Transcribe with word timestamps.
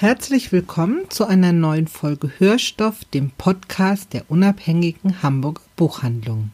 Herzlich 0.00 0.52
willkommen 0.52 1.10
zu 1.10 1.26
einer 1.26 1.52
neuen 1.52 1.88
Folge 1.88 2.30
Hörstoff, 2.38 3.04
dem 3.06 3.32
Podcast 3.36 4.12
der 4.12 4.30
unabhängigen 4.30 5.24
Hamburger 5.24 5.62
Buchhandlung. 5.74 6.52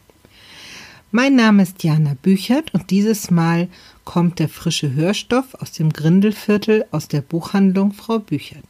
Mein 1.10 1.36
Name 1.36 1.62
ist 1.64 1.84
Jana 1.84 2.16
Büchert 2.22 2.72
und 2.72 2.88
dieses 2.88 3.30
Mal 3.30 3.68
kommt 4.06 4.38
der 4.38 4.48
frische 4.48 4.94
Hörstoff 4.94 5.56
aus 5.56 5.72
dem 5.72 5.92
Grindelviertel 5.92 6.86
aus 6.90 7.06
der 7.08 7.20
Buchhandlung 7.20 7.92
Frau 7.92 8.18
Büchert. 8.18 8.64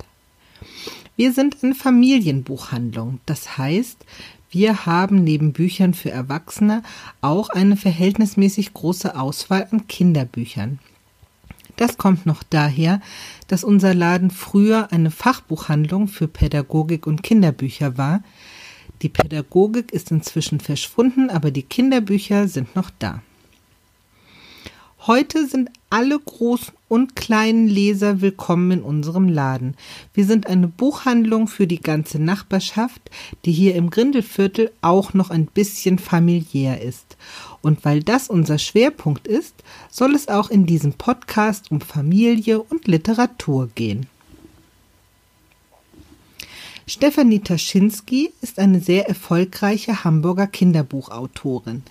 Wir 1.14 1.32
sind 1.32 1.58
eine 1.62 1.76
Familienbuchhandlung, 1.76 3.20
das 3.26 3.56
heißt, 3.56 4.04
wir 4.50 4.86
haben 4.86 5.22
neben 5.22 5.52
Büchern 5.52 5.94
für 5.94 6.10
Erwachsene 6.10 6.82
auch 7.20 7.48
eine 7.48 7.76
verhältnismäßig 7.76 8.74
große 8.74 9.16
Auswahl 9.16 9.68
an 9.70 9.86
Kinderbüchern. 9.86 10.80
Das 11.76 11.98
kommt 11.98 12.26
noch 12.26 12.42
daher, 12.42 13.00
dass 13.48 13.64
unser 13.64 13.94
Laden 13.94 14.30
früher 14.30 14.92
eine 14.92 15.10
Fachbuchhandlung 15.10 16.08
für 16.08 16.28
Pädagogik 16.28 17.06
und 17.06 17.22
Kinderbücher 17.22 17.98
war. 17.98 18.22
Die 19.02 19.08
Pädagogik 19.08 19.92
ist 19.92 20.10
inzwischen 20.10 20.60
verschwunden, 20.60 21.30
aber 21.30 21.50
die 21.50 21.64
Kinderbücher 21.64 22.48
sind 22.48 22.76
noch 22.76 22.90
da. 22.98 23.22
Heute 25.06 25.46
sind 25.46 25.68
alle 25.90 26.18
großen 26.18 26.72
und 26.88 27.14
kleinen 27.14 27.68
Leser 27.68 28.22
willkommen 28.22 28.70
in 28.70 28.82
unserem 28.82 29.28
Laden. 29.28 29.76
Wir 30.14 30.24
sind 30.24 30.46
eine 30.46 30.66
Buchhandlung 30.66 31.46
für 31.46 31.66
die 31.66 31.80
ganze 31.80 32.18
Nachbarschaft, 32.18 33.10
die 33.44 33.52
hier 33.52 33.74
im 33.74 33.90
Grindelviertel 33.90 34.70
auch 34.80 35.12
noch 35.12 35.28
ein 35.28 35.44
bisschen 35.44 35.98
familiär 35.98 36.80
ist. 36.80 37.18
Und 37.60 37.84
weil 37.84 38.02
das 38.02 38.30
unser 38.30 38.56
Schwerpunkt 38.56 39.28
ist, 39.28 39.54
soll 39.90 40.14
es 40.14 40.28
auch 40.28 40.48
in 40.48 40.64
diesem 40.64 40.94
Podcast 40.94 41.70
um 41.70 41.82
Familie 41.82 42.62
und 42.62 42.86
Literatur 42.86 43.68
gehen. 43.74 44.06
Stefanie 46.86 47.40
Taschinski 47.40 48.32
ist 48.40 48.58
eine 48.58 48.80
sehr 48.80 49.06
erfolgreiche 49.06 50.02
Hamburger 50.02 50.46
Kinderbuchautorin. 50.46 51.82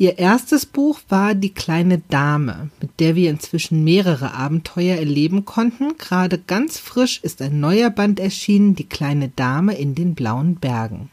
Ihr 0.00 0.16
erstes 0.16 0.64
Buch 0.64 0.98
war 1.10 1.34
Die 1.34 1.52
kleine 1.52 1.98
Dame, 1.98 2.70
mit 2.80 3.00
der 3.00 3.16
wir 3.16 3.28
inzwischen 3.28 3.84
mehrere 3.84 4.32
Abenteuer 4.32 4.96
erleben 4.96 5.44
konnten. 5.44 5.98
Gerade 5.98 6.38
ganz 6.38 6.78
frisch 6.78 7.20
ist 7.22 7.42
ein 7.42 7.60
neuer 7.60 7.90
Band 7.90 8.18
erschienen, 8.18 8.74
Die 8.74 8.88
kleine 8.88 9.28
Dame 9.28 9.74
in 9.74 9.94
den 9.94 10.14
blauen 10.14 10.54
Bergen. 10.54 11.10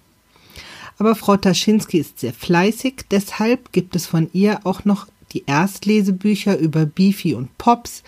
Aber 0.98 1.16
Frau 1.16 1.36
Taschinski 1.36 1.98
ist 1.98 2.20
sehr 2.20 2.32
fleißig, 2.32 3.08
deshalb 3.12 3.74
gibt 3.74 3.94
es 3.98 4.06
von 4.06 4.30
ihr 4.32 4.66
auch 4.66 4.86
noch 4.86 5.08
die 5.34 5.44
Erstlesebücher 5.46 6.58
über 6.58 6.86
Beefy 6.86 7.34
und 7.34 7.58
Pops, 7.58 8.04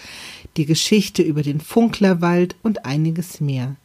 die 0.55 0.65
Geschichte 0.65 1.21
über 1.21 1.43
den 1.43 1.59
Funklerwald 1.59 2.55
und 2.63 2.85
einiges 2.85 3.41
mehr. 3.41 3.75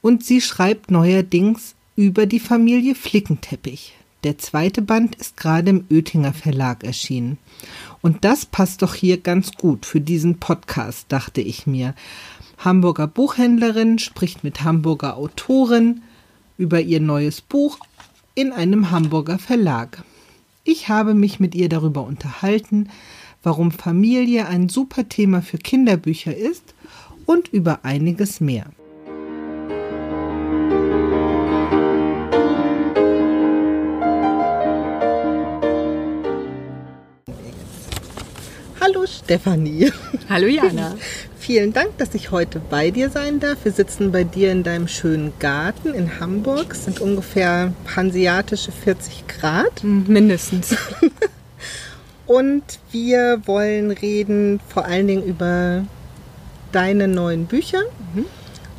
Und 0.00 0.24
sie 0.24 0.40
schreibt 0.40 0.90
neuerdings 0.90 1.76
über 1.94 2.26
die 2.26 2.40
Familie 2.40 2.96
Flickenteppich. 2.96 3.94
Der 4.24 4.38
zweite 4.38 4.82
Band 4.82 5.16
ist 5.16 5.36
gerade 5.36 5.70
im 5.70 5.84
Oettinger 5.90 6.32
Verlag 6.32 6.84
erschienen. 6.84 7.38
Und 8.02 8.24
das 8.24 8.46
passt 8.46 8.82
doch 8.82 8.94
hier 8.94 9.18
ganz 9.18 9.52
gut 9.52 9.84
für 9.84 10.00
diesen 10.00 10.38
Podcast, 10.38 11.06
dachte 11.08 11.40
ich 11.40 11.66
mir. 11.66 11.94
Hamburger 12.58 13.08
Buchhändlerin 13.08 13.98
spricht 13.98 14.44
mit 14.44 14.62
Hamburger 14.62 15.16
Autorin 15.16 16.02
über 16.56 16.80
ihr 16.80 17.00
neues 17.00 17.40
Buch 17.40 17.78
in 18.36 18.52
einem 18.52 18.92
Hamburger 18.92 19.40
Verlag. 19.40 20.04
Ich 20.62 20.88
habe 20.88 21.14
mich 21.14 21.40
mit 21.40 21.56
ihr 21.56 21.68
darüber 21.68 22.04
unterhalten, 22.04 22.88
warum 23.42 23.72
Familie 23.72 24.46
ein 24.46 24.68
super 24.68 25.08
Thema 25.08 25.42
für 25.42 25.58
Kinderbücher 25.58 26.36
ist 26.36 26.74
und 27.26 27.48
über 27.48 27.84
einiges 27.84 28.40
mehr. 28.40 28.66
Hallo 38.84 39.06
Stefanie. 39.06 39.92
Hallo 40.28 40.48
Jana. 40.48 40.96
Vielen 41.38 41.72
Dank, 41.72 41.96
dass 41.98 42.16
ich 42.16 42.32
heute 42.32 42.58
bei 42.58 42.90
dir 42.90 43.10
sein 43.10 43.38
darf. 43.38 43.58
Wir 43.62 43.70
sitzen 43.70 44.10
bei 44.10 44.24
dir 44.24 44.50
in 44.50 44.64
deinem 44.64 44.88
schönen 44.88 45.32
Garten 45.38 45.94
in 45.94 46.18
Hamburg. 46.18 46.72
Es 46.72 46.86
sind 46.86 46.98
ungefähr 46.98 47.74
hanseatische 47.94 48.72
40 48.72 49.28
Grad. 49.28 49.82
Hm, 49.82 50.06
mindestens. 50.08 50.74
Und 52.26 52.64
wir 52.90 53.42
wollen 53.46 53.92
reden 53.92 54.58
vor 54.66 54.84
allen 54.84 55.06
Dingen 55.06 55.22
über 55.22 55.84
deine 56.72 57.06
neuen 57.06 57.46
Bücher 57.46 57.82
mhm. 58.16 58.26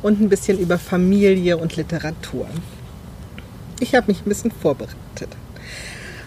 und 0.02 0.20
ein 0.20 0.28
bisschen 0.28 0.58
über 0.58 0.78
Familie 0.78 1.56
und 1.56 1.76
Literatur. 1.76 2.46
Ich 3.80 3.94
habe 3.94 4.08
mich 4.08 4.20
ein 4.20 4.28
bisschen 4.28 4.50
vorbereitet. 4.50 5.30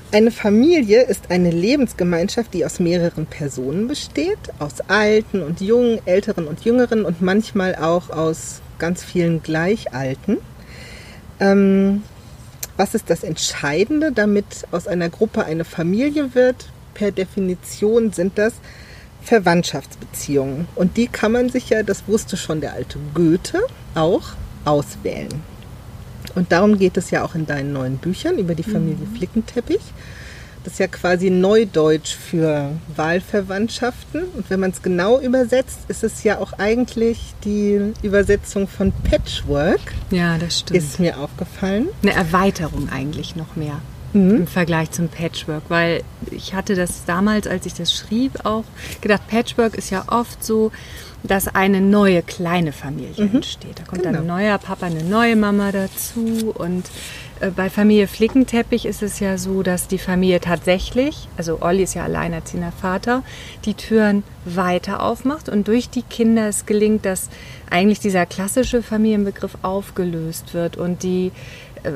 Eine 0.09 0.31
Familie 0.31 1.01
ist 1.01 1.31
eine 1.31 1.51
Lebensgemeinschaft, 1.51 2.53
die 2.53 2.66
aus 2.66 2.79
mehreren 2.79 3.25
Personen 3.25 3.90
besteht, 3.90 4.40
aus 4.57 4.79
Alten 4.88 5.44
und 5.44 5.59
Jungen, 5.59 6.00
Älteren 6.06 6.47
und 6.47 6.63
Jüngeren 6.63 7.03
und 7.03 7.22
manchmal 7.22 7.75
auch 7.75 8.09
aus 8.09 8.62
ganz 8.79 9.03
vielen 9.03 9.44
Gleichalten. 9.44 10.38
Ähm, 11.41 12.03
was 12.78 12.95
ist 12.95 13.09
das 13.09 13.23
Entscheidende, 13.23 14.13
damit 14.13 14.45
aus 14.72 14.88
einer 14.88 15.09
Gruppe 15.09 15.44
eine 15.44 15.66
Familie 15.66 16.34
wird? 16.35 16.69
Per 16.94 17.12
Definition 17.12 18.13
sind 18.13 18.38
das 18.38 18.53
Verwandtschaftsbeziehungen. 19.24 20.69
Und 20.75 20.95
die 20.95 21.07
kann 21.07 21.34
man 21.34 21.50
sich 21.50 21.69
ja, 21.69 21.84
das 21.84 22.07
wusste 22.07 22.38
schon 22.38 22.62
der 22.62 22.74
alte 22.74 22.97
Goethe, 23.13 23.59
auch 23.94 24.29
auswählen. 24.63 25.44
Und 26.37 26.51
darum 26.51 26.77
geht 26.77 26.97
es 26.97 27.09
ja 27.09 27.25
auch 27.25 27.33
in 27.33 27.47
deinen 27.47 27.73
neuen 27.73 27.97
Büchern 27.97 28.37
über 28.37 28.53
die 28.53 28.61
Familie 28.61 29.07
mhm. 29.07 29.15
Flickenteppich. 29.15 29.81
Das 30.63 30.73
ist 30.73 30.79
ja 30.79 30.87
quasi 30.87 31.31
Neudeutsch 31.31 32.13
für 32.13 32.73
Wahlverwandtschaften. 32.95 34.23
Und 34.35 34.47
wenn 34.51 34.59
man 34.59 34.69
es 34.69 34.83
genau 34.83 35.19
übersetzt, 35.19 35.79
ist 35.87 36.03
es 36.03 36.23
ja 36.23 36.37
auch 36.37 36.53
eigentlich 36.53 37.33
die 37.43 37.93
Übersetzung 38.03 38.67
von 38.67 38.91
Patchwork. 38.91 39.79
Ja, 40.11 40.37
das 40.37 40.59
stimmt. 40.59 40.77
Ist 40.77 40.99
mir 40.99 41.17
aufgefallen. 41.17 41.87
Eine 42.03 42.13
Erweiterung 42.13 42.89
eigentlich 42.89 43.35
noch 43.35 43.55
mehr 43.55 43.81
mhm. 44.13 44.35
im 44.38 44.47
Vergleich 44.47 44.91
zum 44.91 45.09
Patchwork, 45.09 45.63
weil 45.69 46.03
ich 46.31 46.53
hatte 46.53 46.75
das 46.75 47.06
damals, 47.06 47.47
als 47.47 47.66
ich 47.66 47.73
das 47.73 47.94
schrieb, 47.94 48.45
auch 48.45 48.63
gedacht, 49.01 49.28
Patchwork 49.28 49.75
ist 49.75 49.90
ja 49.90 50.06
oft 50.07 50.44
so, 50.44 50.72
dass 51.23 51.47
eine 51.47 51.81
neue 51.81 52.22
kleine 52.22 52.72
Familie 52.72 53.25
mhm. 53.25 53.35
entsteht. 53.35 53.79
Da 53.79 53.84
kommt 53.84 54.03
genau. 54.03 54.19
ein 54.19 54.28
neuer 54.28 54.57
Papa, 54.57 54.85
eine 54.85 55.03
neue 55.03 55.36
Mama 55.36 55.71
dazu 55.71 56.54
und 56.54 56.86
äh, 57.39 57.50
bei 57.50 57.69
Familie 57.69 58.07
Flickenteppich 58.07 58.86
ist 58.86 59.04
es 59.04 59.19
ja 59.19 59.38
so, 59.38 59.63
dass 59.63 59.88
die 59.88 59.98
Familie 59.98 60.39
tatsächlich, 60.39 61.27
also 61.38 61.62
Olli 61.62 61.83
ist 61.83 61.95
ja 61.95 62.03
alleinerziehender 62.03 62.71
Vater, 62.71 63.24
die 63.65 63.74
Türen 63.74 64.24
weiter 64.45 65.01
aufmacht 65.03 65.50
und 65.50 65.68
durch 65.68 65.89
die 65.89 66.03
Kinder 66.03 66.48
es 66.48 66.65
gelingt, 66.65 67.06
dass 67.06 67.30
eigentlich 67.69 68.00
dieser 68.00 68.25
klassische 68.25 68.81
Familienbegriff 68.81 69.57
aufgelöst 69.62 70.53
wird 70.53 70.77
und 70.77 71.03
die 71.03 71.31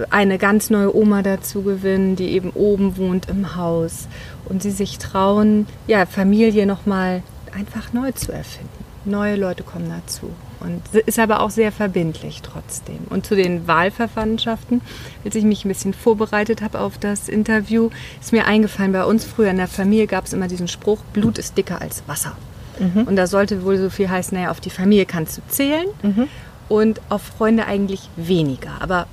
eine 0.09 0.37
ganz 0.37 0.69
neue 0.69 0.95
Oma 0.95 1.21
dazu 1.21 1.61
gewinnen, 1.61 2.15
die 2.15 2.29
eben 2.29 2.51
oben 2.51 2.97
wohnt 2.97 3.29
im 3.29 3.55
Haus 3.55 4.07
und 4.45 4.61
sie 4.61 4.71
sich 4.71 4.97
trauen, 4.97 5.67
ja, 5.87 6.05
Familie 6.05 6.65
nochmal 6.65 7.23
einfach 7.53 7.93
neu 7.93 8.11
zu 8.11 8.31
erfinden 8.31 8.81
neue 9.05 9.35
Leute 9.35 9.63
kommen 9.63 9.89
dazu. 9.89 10.31
Und 10.59 10.81
ist 11.07 11.17
aber 11.17 11.39
auch 11.41 11.49
sehr 11.49 11.71
verbindlich 11.71 12.41
trotzdem. 12.43 12.99
Und 13.09 13.25
zu 13.25 13.35
den 13.35 13.67
Wahlverwandtschaften, 13.67 14.81
als 15.25 15.33
ich 15.33 15.43
mich 15.43 15.65
ein 15.65 15.69
bisschen 15.69 15.93
vorbereitet 15.93 16.61
habe 16.61 16.79
auf 16.79 16.99
das 16.99 17.29
Interview, 17.29 17.89
ist 18.19 18.31
mir 18.31 18.45
eingefallen, 18.45 18.91
bei 18.91 19.03
uns 19.05 19.25
früher 19.25 19.49
in 19.49 19.57
der 19.57 19.67
Familie 19.67 20.05
gab 20.05 20.25
es 20.25 20.33
immer 20.33 20.47
diesen 20.47 20.67
Spruch, 20.67 20.99
Blut 21.13 21.39
ist 21.39 21.57
dicker 21.57 21.81
als 21.81 22.03
Wasser. 22.05 22.37
Mhm. 22.79 23.03
Und 23.05 23.15
da 23.15 23.25
sollte 23.25 23.63
wohl 23.63 23.77
so 23.77 23.89
viel 23.89 24.09
heißen, 24.09 24.37
naja, 24.37 24.51
auf 24.51 24.59
die 24.59 24.69
Familie 24.69 25.07
kannst 25.07 25.37
du 25.37 25.41
zählen 25.47 25.87
mhm. 26.03 26.27
und 26.69 27.01
auf 27.09 27.23
Freunde 27.23 27.65
eigentlich 27.65 28.09
weniger. 28.15 28.73
Aber 28.81 29.07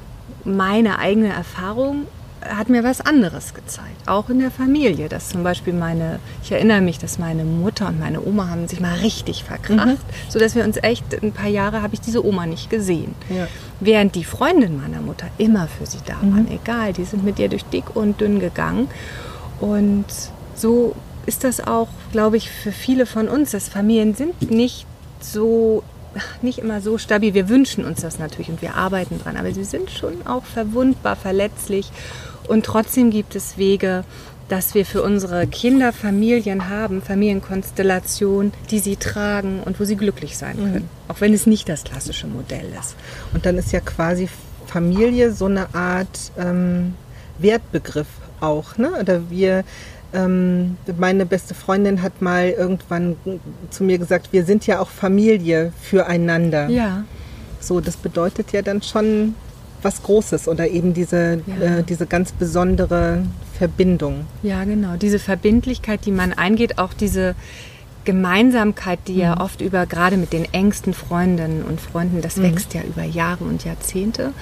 meine 0.45 0.99
eigene 0.99 1.29
Erfahrung 1.33 2.07
hat 2.41 2.69
mir 2.69 2.85
was 2.85 3.01
anderes 3.01 3.55
gezeigt, 3.55 4.07
auch 4.07 4.31
in 4.31 4.39
der 4.39 4.51
Familie. 4.51 5.09
Dass 5.09 5.29
zum 5.31 5.43
Beispiel 5.43 5.73
meine, 5.73 6.21
ich 6.43 6.53
erinnere 6.53 6.81
mich, 6.81 6.99
dass 6.99 7.19
meine 7.19 7.45
Mutter 7.45 7.89
und 7.89 7.99
meine 7.99 8.25
Oma 8.25 8.49
haben 8.49 8.69
sich 8.69 8.81
mal 8.81 8.95
richtig 8.99 9.45
verkracht, 9.45 9.87
mhm. 9.87 9.99
sodass 10.29 10.55
wir 10.55 10.65
uns 10.65 10.77
echt, 10.83 11.23
ein 11.23 11.33
paar 11.33 11.49
Jahre 11.49 11.83
habe 11.83 11.95
ich 11.95 12.01
diese 12.01 12.25
Oma 12.25 12.47
nicht 12.47 12.71
gesehen. 12.71 13.15
Ja. 13.29 13.49
Während 13.81 14.15
die 14.15 14.25
Freundin 14.25 14.81
meiner 14.81 15.01
Mutter 15.01 15.27
immer 15.39 15.69
für 15.69 15.87
sie 15.87 15.99
da 16.05 16.17
mhm. 16.23 16.35
waren, 16.35 16.51
egal, 16.51 16.93
die 16.93 17.05
sind 17.05 17.25
mit 17.25 17.39
ihr 17.39 17.49
durch 17.49 17.65
dick 17.65 17.97
und 17.97 18.21
dünn 18.21 18.41
gegangen. 18.41 18.89
Und 19.61 20.07
so 20.55 20.95
ist 21.27 21.45
das 21.45 21.67
auch, 21.67 21.89
glaube 22.13 22.37
ich, 22.37 22.51
für 22.51 22.73
viele 22.73 23.05
von 23.05 23.29
uns, 23.29 23.51
dass 23.51 23.69
Familien 23.69 24.15
sind 24.15 24.51
nicht 24.51 24.87
so 25.21 25.83
nicht 26.43 26.59
immer 26.59 26.81
so 26.81 26.99
stabil. 26.99 27.35
Wir 27.35 27.49
wünschen 27.49 27.85
uns 27.85 28.01
das 28.01 28.19
natürlich 28.19 28.49
und 28.49 28.63
wir 28.63 28.75
arbeiten 28.75 29.19
dran, 29.19 29.37
aber 29.37 29.53
sie 29.53 29.65
sind 29.65 29.91
schon 29.91 30.27
auch 30.27 30.45
verwundbar, 30.45 31.17
verletzlich 31.17 31.91
und 32.49 32.65
trotzdem 32.65 33.11
gibt 33.11 33.37
es 33.37 33.59
Wege, 33.59 34.05
dass 34.49 34.75
wir 34.75 34.87
für 34.87 35.03
unsere 35.03 35.47
Kinder 35.47 35.93
Familien 35.93 36.71
haben, 36.71 37.03
Familienkonstellationen, 37.03 38.53
die 38.71 38.79
sie 38.79 38.97
tragen 38.97 39.61
und 39.63 39.79
wo 39.79 39.85
sie 39.85 39.97
glücklich 39.97 40.39
sein 40.39 40.57
können, 40.57 40.75
mhm. 40.75 40.89
auch 41.09 41.21
wenn 41.21 41.35
es 41.35 41.47
nicht 41.47 41.69
das 41.69 41.85
klassische 41.85 42.27
Modell 42.27 42.73
ist. 42.81 42.97
Und 43.35 43.45
dann 43.45 43.59
ist 43.59 43.73
ja 43.73 43.81
quasi 43.81 44.29
Familie 44.67 45.33
so 45.33 45.45
eine 45.45 45.75
Art 45.75 46.33
ähm, 46.39 46.95
Wertbegriff 47.39 48.07
auch, 48.41 48.79
ne? 48.79 48.93
Oder 49.01 49.31
wir 49.31 49.65
ähm, 50.13 50.77
meine 50.99 51.27
beste 51.27 51.55
Freundin 51.55 52.03
hat 52.03 52.23
mal 52.23 52.49
irgendwann 52.51 53.17
zu 53.71 53.85
mir 53.85 53.99
gesagt, 53.99 54.33
wir 54.33 54.45
sind 54.45 54.67
ja 54.67 54.81
auch 54.81 54.89
Familie 54.89 55.73
füreinander. 55.83 56.69
Ja. 56.69 57.05
So, 57.61 57.81
das 57.81 57.97
bedeutet 57.97 58.53
ja 58.53 58.63
dann 58.63 58.83
schon 58.83 59.35
was 59.83 60.03
Großes 60.03 60.49
oder 60.49 60.69
eben 60.69 60.95
diese, 60.95 61.43
ja. 61.47 61.79
äh, 61.79 61.83
diese 61.83 62.07
ganz 62.07 62.33
besondere 62.33 63.23
Verbindung. 63.57 64.27
Ja, 64.43 64.65
genau. 64.65 64.97
Diese 64.97 65.19
Verbindlichkeit, 65.19 66.05
die 66.05 66.13
man 66.13 66.33
eingeht, 66.33 66.79
auch 66.79 66.93
diese 66.95 67.35
Gemeinsamkeit, 68.05 69.01
die 69.07 69.15
mhm. 69.15 69.21
ja 69.21 69.41
oft 69.41 69.61
über, 69.61 69.87
gerade 69.87 70.17
mit 70.17 70.33
den 70.33 70.53
engsten 70.53 70.95
Freundinnen 70.95 71.63
und 71.63 71.81
Freunden, 71.81 72.23
das 72.23 72.37
mhm. 72.37 72.45
wächst 72.45 72.75
ja 72.75 72.83
über 72.83 73.05
Jahre 73.05 73.45
und 73.45 73.65
Jahrzehnte. 73.65 74.33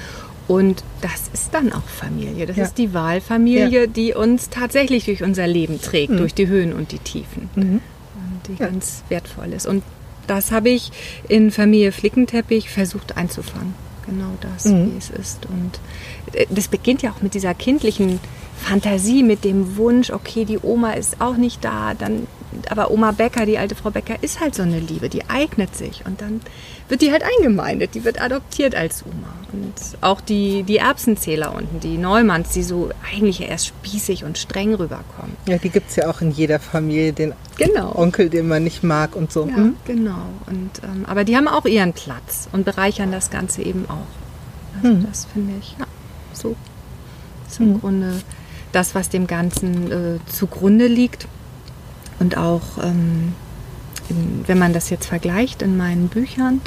Und 0.49 0.85
das 1.01 1.29
ist 1.33 1.53
dann 1.53 1.73
auch 1.73 1.87
Familie. 1.87 2.47
Das 2.47 2.57
ja. 2.57 2.65
ist 2.65 2.79
die 2.79 2.95
Wahlfamilie, 2.95 3.81
ja. 3.81 3.87
die 3.87 4.15
uns 4.15 4.49
tatsächlich 4.49 5.07
durch 5.07 5.23
unser 5.23 5.47
Leben 5.47 5.81
trägt, 5.81 6.13
mhm. 6.13 6.19
durch 6.19 6.35
die 6.35 6.47
Höhen 6.47 6.73
und 6.73 6.93
die 6.93 6.99
Tiefen. 6.99 7.51
Mhm. 7.57 7.81
Und 8.15 8.49
die 8.49 8.63
ja. 8.63 8.69
ganz 8.69 9.03
wertvoll 9.09 9.53
ist. 9.53 9.67
Und 9.67 9.83
das 10.27 10.53
habe 10.53 10.69
ich 10.69 10.93
in 11.29 11.51
Familie 11.51 11.93
Flickenteppich 11.93 12.71
versucht 12.71 13.17
einzufangen. 13.17 13.75
Genau 14.07 14.35
das, 14.41 14.67
mhm. 14.67 14.93
wie 14.93 14.99
es 14.99 15.11
ist. 15.11 15.47
Und 15.47 15.81
äh, 16.33 16.47
das 16.49 16.69
beginnt 16.69 17.03
ja 17.03 17.11
auch 17.11 17.23
mit 17.23 17.35
dieser 17.35 17.55
kindlichen 17.55 18.21
Fantasie, 18.57 19.23
mit 19.23 19.45
dem 19.45 19.77
Wunsch, 19.77 20.11
okay, 20.11 20.45
die 20.45 20.59
Oma 20.59 20.93
ist 20.93 21.21
auch 21.21 21.37
nicht 21.37 21.65
da, 21.65 21.95
dann 21.95 22.27
aber 22.71 22.91
Oma 22.91 23.13
Becker, 23.13 23.47
die 23.47 23.59
alte 23.59 23.75
Frau 23.75 23.91
Becker, 23.91 24.23
ist 24.23 24.41
halt 24.41 24.55
so 24.55 24.63
eine 24.63 24.79
Liebe, 24.79 25.09
die 25.09 25.29
eignet 25.29 25.77
sich 25.77 26.05
und 26.07 26.21
dann 26.21 26.41
wird 26.89 27.03
die 27.03 27.11
halt 27.11 27.23
eingemeindet, 27.23 27.95
die 27.95 28.05
wird 28.05 28.21
adoptiert 28.21 28.75
als 28.75 29.05
Oma. 29.05 29.33
Und 29.53 29.75
auch 30.03 30.21
die, 30.21 30.63
die 30.63 30.79
Erbsenzähler 30.79 31.55
unten, 31.55 31.81
die 31.81 31.99
Neumanns, 31.99 32.51
die 32.51 32.63
so 32.63 32.91
eigentlich 33.13 33.41
erst 33.41 33.67
spießig 33.67 34.25
und 34.25 34.39
streng 34.39 34.75
rüberkommen. 34.75 35.37
Ja, 35.49 35.59
die 35.59 35.71
gibt 35.71 35.91
es 35.91 35.97
ja 35.97 36.09
auch 36.09 36.21
in 36.21 36.31
jeder 36.31 36.59
Familie, 36.59 37.13
den 37.13 37.33
genau. 37.57 37.95
Onkel, 37.97 38.29
den 38.29 38.49
man 38.49 38.65
nicht 38.65 38.83
mag 38.83 39.17
und 39.17 39.33
so. 39.33 39.47
Ja, 39.47 39.57
hm? 39.57 39.77
genau. 39.85 40.27
Und, 40.47 40.71
ähm, 40.85 41.05
aber 41.07 41.25
die 41.25 41.37
haben 41.37 41.49
auch 41.49 41.65
ihren 41.65 41.93
Platz 41.93 42.49
und 42.53 42.65
bereichern 42.65 43.13
das 43.13 43.31
Ganze 43.31 43.63
eben 43.63 43.87
auch. 43.89 44.77
Also 44.77 44.89
hm. 44.89 45.07
das 45.09 45.27
finde 45.33 45.55
ich, 45.61 45.77
ja, 45.79 45.87
so 46.33 46.55
ist 47.49 47.61
im 47.61 47.75
hm. 47.75 47.81
Grunde 47.81 48.13
das, 48.73 48.95
was 48.95 49.09
dem 49.09 49.27
Ganzen 49.27 49.91
äh, 49.91 50.19
zugrunde 50.27 50.87
liegt. 50.87 51.27
Und 52.19 52.37
auch, 52.37 52.83
ähm, 52.83 53.35
wenn 54.47 54.59
man 54.59 54.73
das 54.73 54.91
jetzt 54.91 55.07
vergleicht 55.07 55.63
in 55.63 55.77
meinen 55.77 56.09
Büchern, 56.09 56.61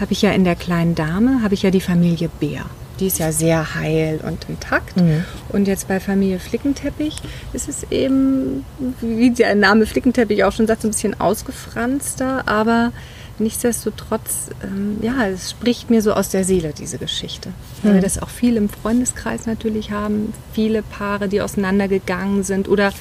habe 0.00 0.12
ich 0.12 0.22
ja 0.22 0.32
in 0.32 0.44
der 0.44 0.56
kleinen 0.56 0.94
Dame, 0.94 1.42
habe 1.42 1.54
ich 1.54 1.62
ja 1.62 1.70
die 1.70 1.80
Familie 1.80 2.28
Bär. 2.40 2.64
Die 3.00 3.06
ist 3.06 3.18
ja 3.18 3.32
sehr 3.32 3.74
heil 3.74 4.20
und 4.22 4.48
intakt. 4.48 4.96
Mhm. 4.96 5.24
Und 5.48 5.66
jetzt 5.66 5.88
bei 5.88 5.98
Familie 5.98 6.38
Flickenteppich 6.38 7.16
ist 7.52 7.68
es 7.68 7.84
eben, 7.90 8.64
wie 9.00 9.30
der 9.30 9.54
Name 9.54 9.86
Flickenteppich 9.86 10.44
auch 10.44 10.52
schon 10.52 10.66
sagt, 10.66 10.82
so 10.82 10.88
ein 10.88 10.92
bisschen 10.92 11.18
ausgefranster, 11.18 12.46
aber 12.46 12.92
nichtsdestotrotz, 13.38 14.50
ähm, 14.62 14.98
ja, 15.02 15.26
es 15.26 15.50
spricht 15.50 15.90
mir 15.90 16.02
so 16.02 16.12
aus 16.12 16.28
der 16.28 16.44
Seele, 16.44 16.72
diese 16.78 16.98
Geschichte. 16.98 17.50
Weil 17.82 17.92
mhm. 17.92 17.96
wir 17.96 18.02
das 18.02 18.20
auch 18.20 18.28
viel 18.28 18.56
im 18.56 18.68
Freundeskreis 18.68 19.46
natürlich 19.46 19.90
haben. 19.90 20.32
Viele 20.52 20.82
Paare, 20.82 21.28
die 21.28 21.40
auseinandergegangen 21.40 22.44
sind 22.44 22.68
oder 22.68 22.92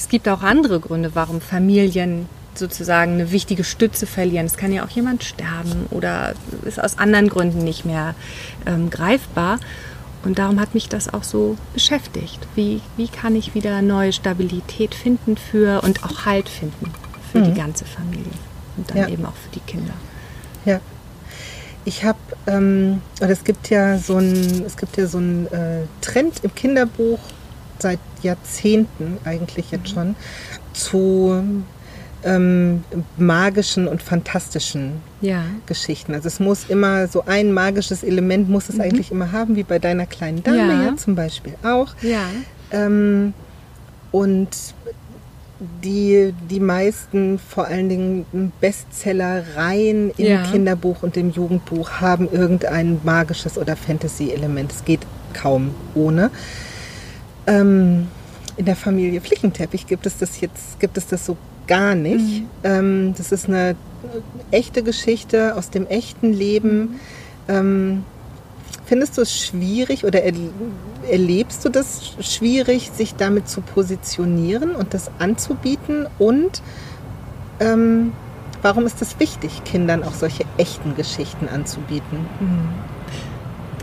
es 0.00 0.08
gibt 0.08 0.26
auch 0.30 0.42
andere 0.42 0.80
Gründe, 0.80 1.10
warum 1.12 1.42
Familien 1.42 2.26
sozusagen 2.54 3.12
eine 3.12 3.32
wichtige 3.32 3.64
Stütze 3.64 4.06
verlieren. 4.06 4.46
Es 4.46 4.56
kann 4.56 4.72
ja 4.72 4.82
auch 4.82 4.88
jemand 4.88 5.22
sterben 5.24 5.86
oder 5.90 6.32
ist 6.64 6.82
aus 6.82 6.96
anderen 6.96 7.28
Gründen 7.28 7.58
nicht 7.58 7.84
mehr 7.84 8.14
ähm, 8.64 8.88
greifbar. 8.88 9.60
Und 10.24 10.38
darum 10.38 10.58
hat 10.58 10.72
mich 10.72 10.88
das 10.88 11.12
auch 11.12 11.22
so 11.22 11.58
beschäftigt. 11.74 12.40
Wie, 12.54 12.80
wie 12.96 13.08
kann 13.08 13.36
ich 13.36 13.54
wieder 13.54 13.82
neue 13.82 14.14
Stabilität 14.14 14.94
finden 14.94 15.36
für 15.36 15.82
und 15.82 16.02
auch 16.02 16.24
Halt 16.24 16.48
finden 16.48 16.90
für 17.30 17.40
mhm. 17.40 17.44
die 17.44 17.60
ganze 17.60 17.84
Familie 17.84 18.32
und 18.78 18.88
dann 18.88 18.96
ja. 18.96 19.08
eben 19.08 19.26
auch 19.26 19.36
für 19.36 19.50
die 19.50 19.60
Kinder. 19.60 19.94
Ja. 20.64 20.80
Ich 21.84 22.04
habe, 22.04 22.18
ähm, 22.46 23.02
oder 23.20 23.30
es 23.30 23.44
gibt 23.44 23.68
ja 23.68 23.98
so 23.98 24.16
ein, 24.16 24.64
es 24.66 24.78
gibt 24.78 24.96
ja 24.96 25.06
so 25.06 25.18
einen 25.18 25.46
äh, 25.48 25.82
Trend 26.00 26.42
im 26.42 26.54
Kinderbuch, 26.54 27.18
seit 27.78 27.98
Jahrzehnten 28.22 29.18
eigentlich 29.24 29.70
jetzt 29.70 29.90
mhm. 29.90 29.94
schon 29.94 30.16
zu 30.72 31.42
ähm, 32.22 32.84
magischen 33.16 33.88
und 33.88 34.02
fantastischen 34.02 35.00
ja. 35.20 35.44
Geschichten. 35.66 36.14
Also 36.14 36.28
es 36.28 36.40
muss 36.40 36.64
immer 36.68 37.08
so 37.08 37.24
ein 37.26 37.52
magisches 37.52 38.02
Element 38.02 38.48
muss 38.48 38.68
es 38.68 38.76
mhm. 38.76 38.82
eigentlich 38.82 39.10
immer 39.10 39.32
haben, 39.32 39.56
wie 39.56 39.62
bei 39.62 39.78
deiner 39.78 40.06
kleinen 40.06 40.42
Dame 40.42 40.58
ja, 40.58 40.82
ja 40.82 40.96
zum 40.96 41.14
Beispiel 41.14 41.54
auch. 41.62 41.94
Ja. 42.02 42.26
Ähm, 42.72 43.32
und 44.12 44.48
die, 45.84 46.34
die 46.48 46.60
meisten, 46.60 47.38
vor 47.38 47.66
allen 47.66 47.88
Dingen 47.88 48.52
Bestsellereien 48.60 50.10
im 50.16 50.26
ja. 50.26 50.42
Kinderbuch 50.44 51.02
und 51.02 51.16
im 51.16 51.30
Jugendbuch, 51.30 52.00
haben 52.00 52.28
irgendein 52.30 53.00
magisches 53.04 53.58
oder 53.58 53.76
Fantasy-Element. 53.76 54.72
Es 54.72 54.84
geht 54.84 55.00
kaum 55.34 55.74
ohne. 55.94 56.30
Ähm, 57.50 58.06
in 58.56 58.64
der 58.64 58.76
Familie 58.76 59.20
Flickenteppich 59.20 59.86
gibt 59.86 60.06
es 60.06 60.18
das 60.18 60.40
jetzt, 60.40 60.78
gibt 60.80 60.96
es 60.96 61.06
das 61.06 61.26
so 61.26 61.36
gar 61.66 61.94
nicht. 61.94 62.42
Mhm. 62.42 62.48
Ähm, 62.64 63.14
das 63.16 63.32
ist 63.32 63.48
eine 63.48 63.74
echte 64.50 64.82
Geschichte 64.82 65.56
aus 65.56 65.70
dem 65.70 65.86
echten 65.86 66.32
Leben. 66.32 66.80
Mhm. 66.80 67.00
Ähm, 67.48 68.04
findest 68.86 69.16
du 69.18 69.22
es 69.22 69.36
schwierig 69.36 70.04
oder 70.04 70.22
erlebst 71.08 71.64
du 71.64 71.68
das 71.68 72.14
schwierig, 72.20 72.90
sich 72.90 73.14
damit 73.14 73.48
zu 73.48 73.60
positionieren 73.60 74.74
und 74.74 74.94
das 74.94 75.10
anzubieten? 75.18 76.06
Und 76.18 76.62
ähm, 77.60 78.12
warum 78.62 78.86
ist 78.86 79.00
es 79.02 79.18
wichtig, 79.18 79.62
Kindern 79.64 80.02
auch 80.02 80.14
solche 80.14 80.44
echten 80.56 80.94
Geschichten 80.96 81.48
anzubieten? 81.48 82.26
Mhm. 82.40 82.99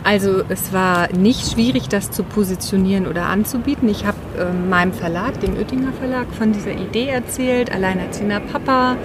Also 0.07 0.41
es 0.47 0.71
war 0.71 1.11
nicht 1.11 1.51
schwierig, 1.51 1.89
das 1.89 2.11
zu 2.11 2.23
positionieren 2.23 3.07
oder 3.07 3.25
anzubieten. 3.25 3.89
Ich 3.89 4.05
habe 4.05 4.17
äh, 4.39 4.53
meinem 4.53 4.93
Verlag, 4.93 5.41
dem 5.41 5.57
Oettinger 5.57 5.91
Verlag, 5.91 6.27
von 6.33 6.53
dieser 6.53 6.71
Idee 6.71 7.09
erzählt, 7.09 7.73
alleinerziehender 7.73 8.39
Papa, 8.39 8.95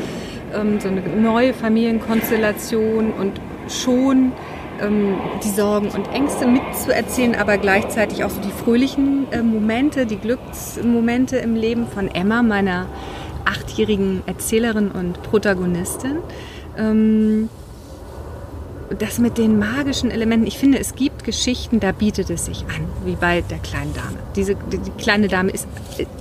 ähm, 0.55 0.79
so 0.79 0.87
eine 0.87 1.01
neue 1.01 1.55
Familienkonstellation 1.55 3.15
und 3.15 3.41
schon 3.67 4.31
ähm, 4.81 5.17
die 5.43 5.49
Sorgen 5.49 5.89
und 5.89 6.07
Ängste 6.13 6.47
mitzuerzählen, 6.47 7.35
aber 7.35 7.59
gleichzeitig 7.59 8.23
auch 8.23 8.31
so 8.31 8.41
die 8.41 8.53
fröhlichen 8.53 9.27
äh, 9.33 9.43
Momente, 9.43 10.07
die 10.07 10.19
Glücksmomente 10.19 11.37
im 11.39 11.57
Leben 11.57 11.89
von 11.89 12.15
Emma, 12.15 12.45
meiner 12.45 12.87
achtjährigen 13.45 14.23
Erzählerin 14.27 14.93
und 14.93 15.21
Protagonistin. 15.25 16.19
Ähm, 16.79 17.49
das 18.99 19.19
mit 19.19 19.39
den 19.39 19.59
magischen 19.59 20.11
Elementen, 20.11 20.47
ich 20.47 20.59
finde, 20.59 20.79
es 20.79 20.95
gibt 20.95 21.25
Geschichten, 21.25 21.81
da 21.81 21.93
bietet 21.93 22.31
es 22.31 22.47
sich 22.47 22.65
an, 22.65 22.87
wie 23.05 23.17
bei 23.17 23.43
der 23.43 23.59
kleinen 23.59 23.95
Dame. 23.95 24.19
Diese, 24.37 24.55
die, 24.55 24.79
kleine 25.03 25.29
Dame 25.29 25.51
ist, 25.51 25.67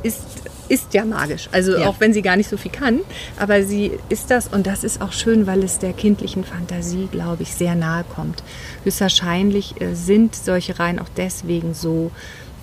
ist, 0.03 0.21
ist 0.69 0.93
ja 0.93 1.05
magisch, 1.05 1.49
also 1.51 1.77
ja. 1.77 1.87
auch 1.87 1.99
wenn 1.99 2.13
sie 2.13 2.21
gar 2.21 2.37
nicht 2.37 2.49
so 2.49 2.57
viel 2.57 2.71
kann, 2.71 2.99
aber 3.37 3.63
sie 3.63 3.91
ist 4.09 4.31
das 4.31 4.47
und 4.47 4.67
das 4.67 4.83
ist 4.83 5.01
auch 5.01 5.11
schön, 5.11 5.47
weil 5.47 5.63
es 5.63 5.79
der 5.79 5.93
kindlichen 5.93 6.43
Fantasie, 6.43 7.07
glaube 7.11 7.43
ich, 7.43 7.53
sehr 7.53 7.75
nahe 7.75 8.03
kommt. 8.03 8.43
Höchstwahrscheinlich 8.83 9.79
äh, 9.81 9.93
sind 9.93 10.35
solche 10.35 10.79
Reihen 10.79 10.99
auch 10.99 11.09
deswegen 11.17 11.73
so 11.73 12.11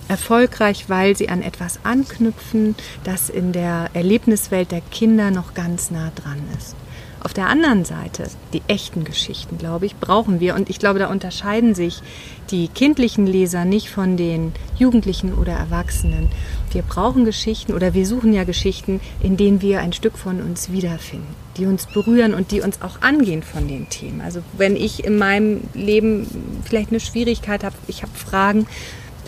erfolgreich, 0.07 0.85
weil 0.87 1.15
sie 1.15 1.29
an 1.29 1.41
etwas 1.41 1.79
anknüpfen, 1.83 2.75
das 3.03 3.29
in 3.29 3.53
der 3.53 3.89
Erlebniswelt 3.93 4.71
der 4.71 4.81
Kinder 4.81 5.31
noch 5.31 5.53
ganz 5.53 5.91
nah 5.91 6.11
dran 6.15 6.41
ist. 6.57 6.75
Auf 7.21 7.33
der 7.33 7.47
anderen 7.47 7.83
Seite, 7.83 8.27
die 8.53 8.61
echten 8.67 9.03
Geschichten, 9.03 9.57
glaube 9.57 9.85
ich, 9.85 9.95
brauchen 9.97 10.39
wir. 10.39 10.55
Und 10.55 10.69
ich 10.69 10.79
glaube, 10.79 10.99
da 10.99 11.07
unterscheiden 11.07 11.75
sich 11.75 12.01
die 12.49 12.69
kindlichen 12.69 13.27
Leser 13.27 13.65
nicht 13.65 13.89
von 13.89 14.15
den 14.15 14.53
Jugendlichen 14.77 15.33
oder 15.33 15.53
Erwachsenen. 15.53 16.29
Wir 16.71 16.81
brauchen 16.81 17.25
Geschichten 17.25 17.73
oder 17.73 17.93
wir 17.93 18.05
suchen 18.05 18.33
ja 18.33 18.45
Geschichten, 18.45 19.01
in 19.21 19.35
denen 19.35 19.61
wir 19.61 19.81
ein 19.81 19.91
Stück 19.91 20.17
von 20.17 20.41
uns 20.41 20.71
wiederfinden, 20.71 21.35
die 21.57 21.65
uns 21.65 21.87
berühren 21.87 22.33
und 22.33 22.51
die 22.51 22.61
uns 22.61 22.81
auch 22.81 23.01
angehen 23.01 23.43
von 23.43 23.67
den 23.67 23.89
Themen. 23.89 24.21
Also 24.21 24.41
wenn 24.57 24.77
ich 24.77 25.03
in 25.03 25.17
meinem 25.17 25.61
Leben 25.73 26.25
vielleicht 26.63 26.91
eine 26.91 27.01
Schwierigkeit 27.01 27.65
habe, 27.65 27.75
ich 27.87 28.01
habe 28.01 28.13
Fragen, 28.15 28.65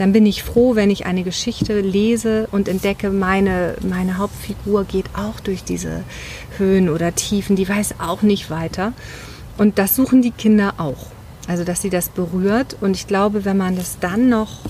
dann 0.01 0.13
bin 0.13 0.25
ich 0.25 0.41
froh, 0.41 0.73
wenn 0.73 0.89
ich 0.89 1.05
eine 1.05 1.21
Geschichte 1.21 1.79
lese 1.79 2.47
und 2.51 2.67
entdecke, 2.67 3.11
meine, 3.11 3.75
meine 3.87 4.17
Hauptfigur 4.17 4.83
geht 4.83 5.05
auch 5.13 5.39
durch 5.39 5.63
diese 5.63 6.03
Höhen 6.57 6.89
oder 6.89 7.13
Tiefen, 7.13 7.55
die 7.55 7.69
weiß 7.69 7.99
auch 7.99 8.23
nicht 8.23 8.49
weiter. 8.49 8.93
Und 9.59 9.77
das 9.77 9.95
suchen 9.95 10.23
die 10.23 10.31
Kinder 10.31 10.73
auch. 10.79 11.05
Also, 11.47 11.63
dass 11.63 11.83
sie 11.83 11.91
das 11.91 12.09
berührt. 12.09 12.77
Und 12.81 12.95
ich 12.95 13.05
glaube, 13.05 13.45
wenn 13.45 13.57
man 13.57 13.75
das 13.75 13.99
dann 13.99 14.27
noch 14.27 14.61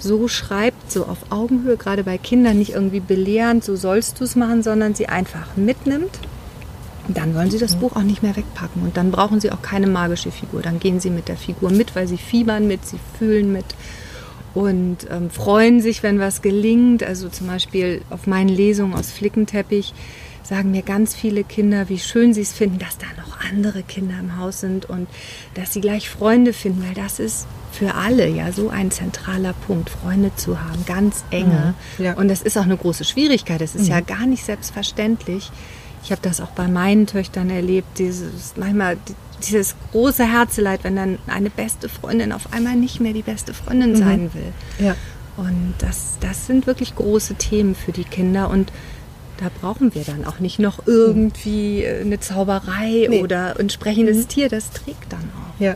so 0.00 0.26
schreibt, 0.26 0.90
so 0.90 1.06
auf 1.06 1.18
Augenhöhe, 1.30 1.76
gerade 1.76 2.02
bei 2.02 2.18
Kindern, 2.18 2.58
nicht 2.58 2.72
irgendwie 2.72 2.98
belehrend, 2.98 3.62
so 3.62 3.76
sollst 3.76 4.18
du 4.18 4.24
es 4.24 4.34
machen, 4.34 4.64
sondern 4.64 4.96
sie 4.96 5.06
einfach 5.06 5.54
mitnimmt, 5.54 6.18
dann 7.06 7.36
wollen 7.36 7.52
sie 7.52 7.60
das 7.60 7.76
Buch 7.76 7.94
auch 7.94 8.02
nicht 8.02 8.24
mehr 8.24 8.34
wegpacken. 8.34 8.82
Und 8.82 8.96
dann 8.96 9.12
brauchen 9.12 9.38
sie 9.38 9.52
auch 9.52 9.62
keine 9.62 9.86
magische 9.86 10.32
Figur. 10.32 10.62
Dann 10.62 10.80
gehen 10.80 10.98
sie 10.98 11.10
mit 11.10 11.28
der 11.28 11.36
Figur 11.36 11.70
mit, 11.70 11.94
weil 11.94 12.08
sie 12.08 12.18
fiebern 12.18 12.66
mit, 12.66 12.84
sie 12.84 12.98
fühlen 13.16 13.52
mit 13.52 13.66
und 14.54 14.98
ähm, 15.10 15.30
freuen 15.30 15.80
sich, 15.80 16.02
wenn 16.02 16.18
was 16.18 16.42
gelingt. 16.42 17.02
Also 17.02 17.28
zum 17.28 17.46
Beispiel 17.46 18.02
auf 18.10 18.26
meinen 18.26 18.48
Lesungen 18.48 18.94
aus 18.94 19.10
Flickenteppich 19.10 19.94
sagen 20.42 20.70
mir 20.72 20.82
ganz 20.82 21.14
viele 21.14 21.44
Kinder, 21.44 21.88
wie 21.88 21.98
schön 21.98 22.34
sie 22.34 22.42
es 22.42 22.52
finden, 22.52 22.78
dass 22.78 22.98
da 22.98 23.06
noch 23.16 23.40
andere 23.50 23.82
Kinder 23.82 24.18
im 24.18 24.38
Haus 24.38 24.60
sind 24.60 24.84
und 24.88 25.08
dass 25.54 25.72
sie 25.72 25.80
gleich 25.80 26.10
Freunde 26.10 26.52
finden, 26.52 26.84
weil 26.86 26.94
das 26.94 27.18
ist 27.20 27.46
für 27.70 27.94
alle 27.94 28.28
ja 28.28 28.52
so 28.52 28.68
ein 28.68 28.90
zentraler 28.90 29.54
Punkt, 29.66 29.88
Freunde 29.88 30.34
zu 30.36 30.60
haben, 30.60 30.84
ganz 30.84 31.24
enge. 31.30 31.74
Mhm, 31.96 32.04
ja. 32.04 32.14
Und 32.14 32.28
das 32.28 32.42
ist 32.42 32.58
auch 32.58 32.64
eine 32.64 32.76
große 32.76 33.04
Schwierigkeit. 33.04 33.60
Das 33.60 33.74
ist 33.74 33.84
mhm. 33.84 33.92
ja 33.92 34.00
gar 34.00 34.26
nicht 34.26 34.44
selbstverständlich. 34.44 35.50
Ich 36.04 36.10
habe 36.10 36.20
das 36.22 36.40
auch 36.40 36.50
bei 36.50 36.68
meinen 36.68 37.06
Töchtern 37.06 37.48
erlebt, 37.48 37.98
dieses 37.98 38.54
manchmal 38.56 38.96
dieses 39.48 39.74
große 39.90 40.24
Herzeleid, 40.24 40.84
wenn 40.84 40.96
dann 40.96 41.18
eine 41.26 41.50
beste 41.50 41.88
Freundin 41.88 42.32
auf 42.32 42.52
einmal 42.52 42.76
nicht 42.76 43.00
mehr 43.00 43.12
die 43.12 43.22
beste 43.22 43.54
Freundin 43.54 43.92
mhm. 43.92 43.96
sein 43.96 44.30
will. 44.34 44.52
Ja. 44.78 44.94
Und 45.36 45.74
das, 45.78 46.18
das 46.20 46.46
sind 46.46 46.66
wirklich 46.66 46.94
große 46.94 47.34
Themen 47.34 47.74
für 47.74 47.92
die 47.92 48.04
Kinder 48.04 48.50
und 48.50 48.72
da 49.38 49.50
brauchen 49.60 49.94
wir 49.94 50.04
dann 50.04 50.24
auch 50.24 50.38
nicht 50.38 50.58
noch 50.58 50.86
irgendwie 50.86 51.82
äh, 51.82 52.02
eine 52.02 52.20
Zauberei 52.20 53.06
nee. 53.08 53.22
oder 53.22 53.58
ein 53.58 53.70
sprechendes 53.70 54.18
mhm. 54.18 54.28
Tier, 54.28 54.48
das 54.48 54.70
trägt 54.70 55.12
dann 55.12 55.30
auch. 55.34 55.60
Ja. 55.60 55.74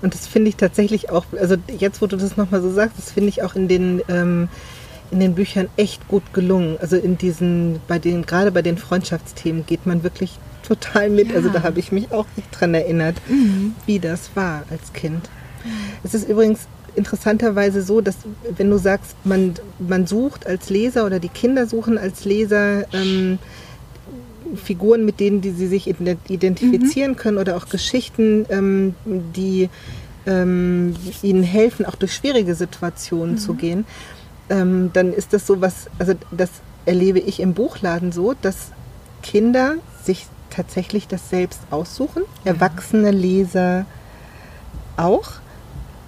Und 0.00 0.14
das 0.14 0.26
finde 0.26 0.48
ich 0.48 0.56
tatsächlich 0.56 1.10
auch, 1.10 1.26
also 1.38 1.56
jetzt, 1.78 2.00
wo 2.00 2.06
du 2.06 2.16
das 2.16 2.36
nochmal 2.36 2.62
so 2.62 2.70
sagst, 2.70 2.96
das 2.96 3.12
finde 3.12 3.28
ich 3.28 3.42
auch 3.42 3.54
in 3.54 3.68
den, 3.68 4.00
ähm, 4.08 4.48
in 5.10 5.20
den 5.20 5.34
Büchern 5.34 5.68
echt 5.76 6.08
gut 6.08 6.32
gelungen. 6.32 6.78
Also 6.80 6.96
in 6.96 7.18
diesen, 7.18 7.80
bei 7.86 7.98
den, 7.98 8.24
gerade 8.24 8.50
bei 8.50 8.62
den 8.62 8.78
Freundschaftsthemen 8.78 9.66
geht 9.66 9.86
man 9.86 10.02
wirklich 10.02 10.38
total 10.62 11.10
mit. 11.10 11.30
Ja. 11.30 11.36
Also 11.36 11.48
da 11.48 11.62
habe 11.62 11.80
ich 11.80 11.92
mich 11.92 12.12
auch 12.12 12.26
nicht 12.36 12.48
dran 12.52 12.74
erinnert, 12.74 13.16
mhm. 13.28 13.74
wie 13.86 13.98
das 13.98 14.30
war 14.34 14.64
als 14.70 14.92
Kind. 14.92 15.28
Es 16.02 16.14
ist 16.14 16.28
übrigens 16.28 16.66
interessanterweise 16.96 17.82
so, 17.82 18.00
dass 18.00 18.16
wenn 18.56 18.70
du 18.70 18.78
sagst, 18.78 19.14
man, 19.24 19.54
man 19.78 20.06
sucht 20.06 20.46
als 20.46 20.70
Leser 20.70 21.06
oder 21.06 21.20
die 21.20 21.28
Kinder 21.28 21.66
suchen 21.66 21.98
als 21.98 22.24
Leser 22.24 22.92
ähm, 22.92 23.38
Figuren, 24.56 25.04
mit 25.04 25.20
denen 25.20 25.40
die 25.40 25.50
sie 25.50 25.68
sich 25.68 25.86
identifizieren 25.86 27.12
mhm. 27.12 27.16
können 27.16 27.38
oder 27.38 27.56
auch 27.56 27.68
Geschichten, 27.68 28.46
ähm, 28.48 28.94
die 29.04 29.68
ähm, 30.26 30.94
ihnen 31.22 31.42
helfen, 31.42 31.86
auch 31.86 31.94
durch 31.94 32.14
schwierige 32.14 32.54
Situationen 32.54 33.36
mhm. 33.36 33.38
zu 33.38 33.54
gehen, 33.54 33.84
ähm, 34.48 34.90
dann 34.92 35.12
ist 35.12 35.32
das 35.32 35.46
so 35.46 35.60
was, 35.60 35.88
also 35.98 36.14
das 36.32 36.50
erlebe 36.84 37.20
ich 37.20 37.40
im 37.40 37.54
Buchladen 37.54 38.10
so, 38.10 38.34
dass 38.40 38.72
Kinder 39.22 39.76
sich 40.02 40.26
tatsächlich 40.50 41.08
das 41.08 41.30
selbst 41.30 41.60
aussuchen, 41.70 42.22
ja. 42.44 42.52
erwachsene 42.52 43.10
Leser 43.10 43.86
auch. 44.96 45.30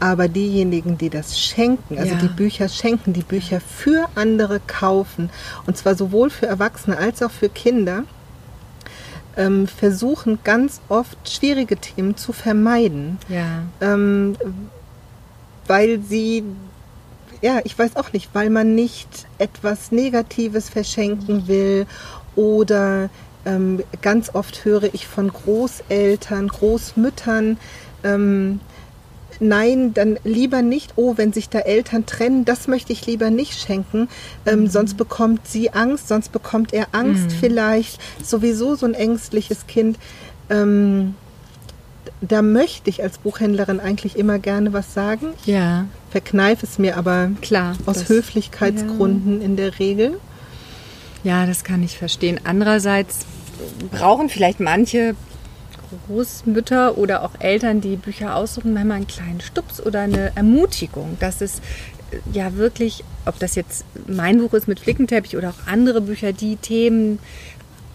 Aber 0.00 0.26
diejenigen, 0.26 0.98
die 0.98 1.10
das 1.10 1.38
schenken, 1.38 1.96
also 1.96 2.14
ja. 2.14 2.20
die 2.20 2.28
Bücher 2.28 2.68
schenken, 2.68 3.12
die 3.12 3.22
Bücher 3.22 3.60
für 3.60 4.08
andere 4.16 4.58
kaufen, 4.66 5.30
und 5.66 5.76
zwar 5.76 5.94
sowohl 5.94 6.28
für 6.28 6.46
Erwachsene 6.46 6.98
als 6.98 7.22
auch 7.22 7.30
für 7.30 7.48
Kinder, 7.48 8.02
ähm, 9.36 9.66
versuchen 9.68 10.40
ganz 10.42 10.80
oft 10.88 11.30
schwierige 11.30 11.76
Themen 11.76 12.16
zu 12.16 12.32
vermeiden. 12.32 13.18
Ja. 13.28 13.62
Ähm, 13.80 14.36
weil 15.66 16.00
sie, 16.00 16.44
ja, 17.40 17.60
ich 17.64 17.78
weiß 17.78 17.96
auch 17.96 18.12
nicht, 18.12 18.30
weil 18.32 18.50
man 18.50 18.74
nicht 18.74 19.08
etwas 19.38 19.92
Negatives 19.92 20.68
verschenken 20.68 21.46
will 21.46 21.86
oder 22.34 23.08
ähm, 23.44 23.82
ganz 24.00 24.34
oft 24.34 24.64
höre 24.64 24.92
ich 24.94 25.06
von 25.06 25.28
Großeltern, 25.28 26.48
Großmüttern, 26.48 27.58
ähm, 28.04 28.60
nein, 29.40 29.92
dann 29.94 30.18
lieber 30.24 30.62
nicht, 30.62 30.94
oh, 30.96 31.14
wenn 31.16 31.32
sich 31.32 31.48
da 31.48 31.58
Eltern 31.60 32.06
trennen, 32.06 32.44
das 32.44 32.68
möchte 32.68 32.92
ich 32.92 33.06
lieber 33.06 33.30
nicht 33.30 33.58
schenken, 33.58 34.08
ähm, 34.46 34.60
mhm. 34.60 34.68
sonst 34.68 34.96
bekommt 34.96 35.46
sie 35.46 35.72
Angst, 35.72 36.08
sonst 36.08 36.32
bekommt 36.32 36.72
er 36.72 36.86
Angst 36.92 37.24
mhm. 37.24 37.30
vielleicht, 37.30 38.00
sowieso 38.24 38.74
so 38.74 38.86
ein 38.86 38.94
ängstliches 38.94 39.66
Kind. 39.66 39.98
Ähm, 40.48 41.14
da 42.20 42.40
möchte 42.42 42.88
ich 42.88 43.02
als 43.02 43.18
Buchhändlerin 43.18 43.80
eigentlich 43.80 44.16
immer 44.16 44.38
gerne 44.38 44.72
was 44.72 44.94
sagen. 44.94 45.28
Ja. 45.44 45.86
Verkneife 46.10 46.66
es 46.66 46.78
mir 46.78 46.96
aber 46.96 47.30
Klar, 47.40 47.76
aus 47.86 47.98
das, 48.00 48.08
Höflichkeitsgründen 48.08 49.40
ja. 49.40 49.44
in 49.44 49.56
der 49.56 49.78
Regel. 49.78 50.20
Ja, 51.24 51.46
das 51.46 51.64
kann 51.64 51.82
ich 51.82 51.98
verstehen. 51.98 52.40
Andererseits 52.44 53.26
brauchen 53.90 54.28
vielleicht 54.28 54.60
manche 54.60 55.14
Großmütter 56.06 56.98
oder 56.98 57.22
auch 57.22 57.32
Eltern, 57.38 57.80
die 57.80 57.96
Bücher 57.96 58.36
aussuchen, 58.36 58.72
manchmal 58.72 58.96
einen 58.98 59.06
kleinen 59.06 59.40
Stups 59.40 59.80
oder 59.80 60.00
eine 60.00 60.32
Ermutigung, 60.34 61.16
dass 61.20 61.40
es 61.40 61.58
äh, 62.10 62.18
ja 62.32 62.54
wirklich, 62.56 63.04
ob 63.26 63.38
das 63.38 63.54
jetzt 63.54 63.84
mein 64.06 64.38
Buch 64.38 64.54
ist 64.54 64.68
mit 64.68 64.80
Flickenteppich 64.80 65.36
oder 65.36 65.50
auch 65.50 65.66
andere 65.66 66.00
Bücher, 66.00 66.32
die 66.32 66.56
Themen 66.56 67.18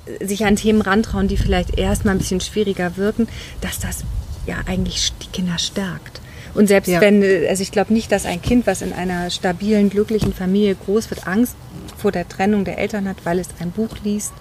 äh, 0.05 0.25
sich 0.25 0.45
an 0.45 0.55
Themen 0.55 0.81
rantrauen, 0.81 1.27
die 1.27 1.37
vielleicht 1.37 1.77
erstmal 1.77 2.15
ein 2.15 2.19
bisschen 2.19 2.41
schwieriger 2.41 2.97
wirken, 2.97 3.27
dass 3.61 3.79
das 3.79 4.03
ja 4.45 4.57
eigentlich 4.67 5.11
die 5.23 5.29
Kinder 5.29 5.57
stärkt. 5.57 6.21
Und 6.53 6.67
selbst 6.67 6.89
ja. 6.89 7.01
wenn, 7.01 7.23
äh, 7.23 7.47
also 7.49 7.63
ich 7.63 7.71
glaube 7.71 7.93
nicht, 7.93 8.11
dass 8.11 8.25
ein 8.25 8.41
Kind, 8.41 8.67
was 8.67 8.81
in 8.81 8.93
einer 8.93 9.29
stabilen, 9.29 9.89
glücklichen 9.89 10.33
Familie 10.33 10.75
groß 10.75 11.09
wird, 11.09 11.27
Angst 11.27 11.55
vor 11.97 12.11
der 12.11 12.27
Trennung 12.27 12.63
der 12.63 12.77
Eltern 12.77 13.07
hat, 13.07 13.17
weil 13.23 13.39
es 13.39 13.47
ein 13.59 13.71
Buch 13.71 13.97
liest, 14.03 14.33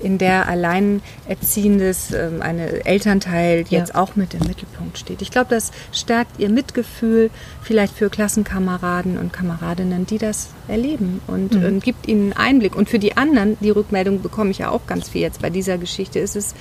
in 0.00 0.18
der 0.18 0.48
Alleinerziehendes, 0.48 2.12
ähm, 2.12 2.40
eine 2.40 2.84
Elternteil 2.86 3.64
jetzt 3.68 3.94
ja. 3.94 4.00
auch 4.00 4.16
mit 4.16 4.34
im 4.34 4.46
Mittelpunkt 4.46 4.98
steht. 4.98 5.22
Ich 5.22 5.30
glaube, 5.30 5.50
das 5.50 5.72
stärkt 5.92 6.38
ihr 6.38 6.48
Mitgefühl 6.50 7.30
vielleicht 7.62 7.94
für 7.94 8.08
Klassenkameraden 8.08 9.18
und 9.18 9.32
Kameradinnen, 9.32 10.06
die 10.06 10.18
das 10.18 10.50
erleben 10.68 11.20
und, 11.26 11.54
mhm. 11.54 11.64
und 11.64 11.84
gibt 11.84 12.06
ihnen 12.06 12.32
Einblick. 12.32 12.76
Und 12.76 12.88
für 12.88 12.98
die 12.98 13.16
anderen, 13.16 13.56
die 13.60 13.70
Rückmeldung 13.70 14.22
bekomme 14.22 14.50
ich 14.50 14.58
ja 14.58 14.70
auch 14.70 14.86
ganz 14.86 15.08
viel 15.08 15.22
jetzt 15.22 15.42
bei 15.42 15.50
dieser 15.50 15.78
Geschichte, 15.78 16.18
ist 16.18 16.36
es, 16.36 16.54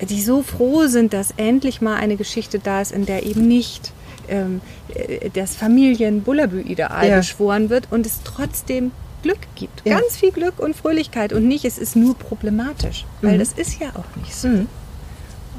die 0.00 0.22
so 0.22 0.42
froh 0.42 0.86
sind, 0.86 1.12
dass 1.12 1.32
endlich 1.36 1.80
mal 1.80 1.96
eine 1.96 2.16
Geschichte 2.16 2.58
da 2.58 2.80
ist, 2.80 2.92
in 2.92 3.06
der 3.06 3.26
eben 3.26 3.46
nicht 3.46 3.92
ähm, 4.28 4.60
äh, 4.94 5.30
das 5.30 5.54
Familien-Bullabü-Ideal 5.54 7.08
ja. 7.08 7.16
beschworen 7.18 7.70
wird 7.70 7.88
und 7.90 8.06
es 8.06 8.20
trotzdem 8.24 8.92
Glück 9.24 9.40
gibt. 9.56 9.82
Ja. 9.84 9.98
Ganz 9.98 10.16
viel 10.16 10.30
Glück 10.30 10.58
und 10.58 10.76
Fröhlichkeit 10.76 11.32
und 11.32 11.48
nicht, 11.48 11.64
es 11.64 11.78
ist 11.78 11.96
nur 11.96 12.16
problematisch. 12.16 13.04
Weil 13.22 13.34
mhm. 13.34 13.38
das 13.40 13.52
ist 13.52 13.80
ja 13.80 13.88
auch 13.88 14.16
nicht 14.16 14.34
so. 14.34 14.48
Mhm. 14.48 14.68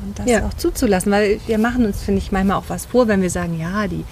Und 0.05 0.19
das 0.19 0.29
ja. 0.29 0.45
auch 0.45 0.53
zuzulassen, 0.53 1.11
weil 1.11 1.39
wir 1.47 1.57
machen 1.57 1.85
uns, 1.85 2.03
finde 2.03 2.19
ich, 2.19 2.31
manchmal 2.31 2.57
auch 2.57 2.69
was 2.69 2.85
vor, 2.85 3.07
wenn 3.07 3.21
wir 3.21 3.29
sagen, 3.29 3.59
ja, 3.59 3.87
die 3.87 4.05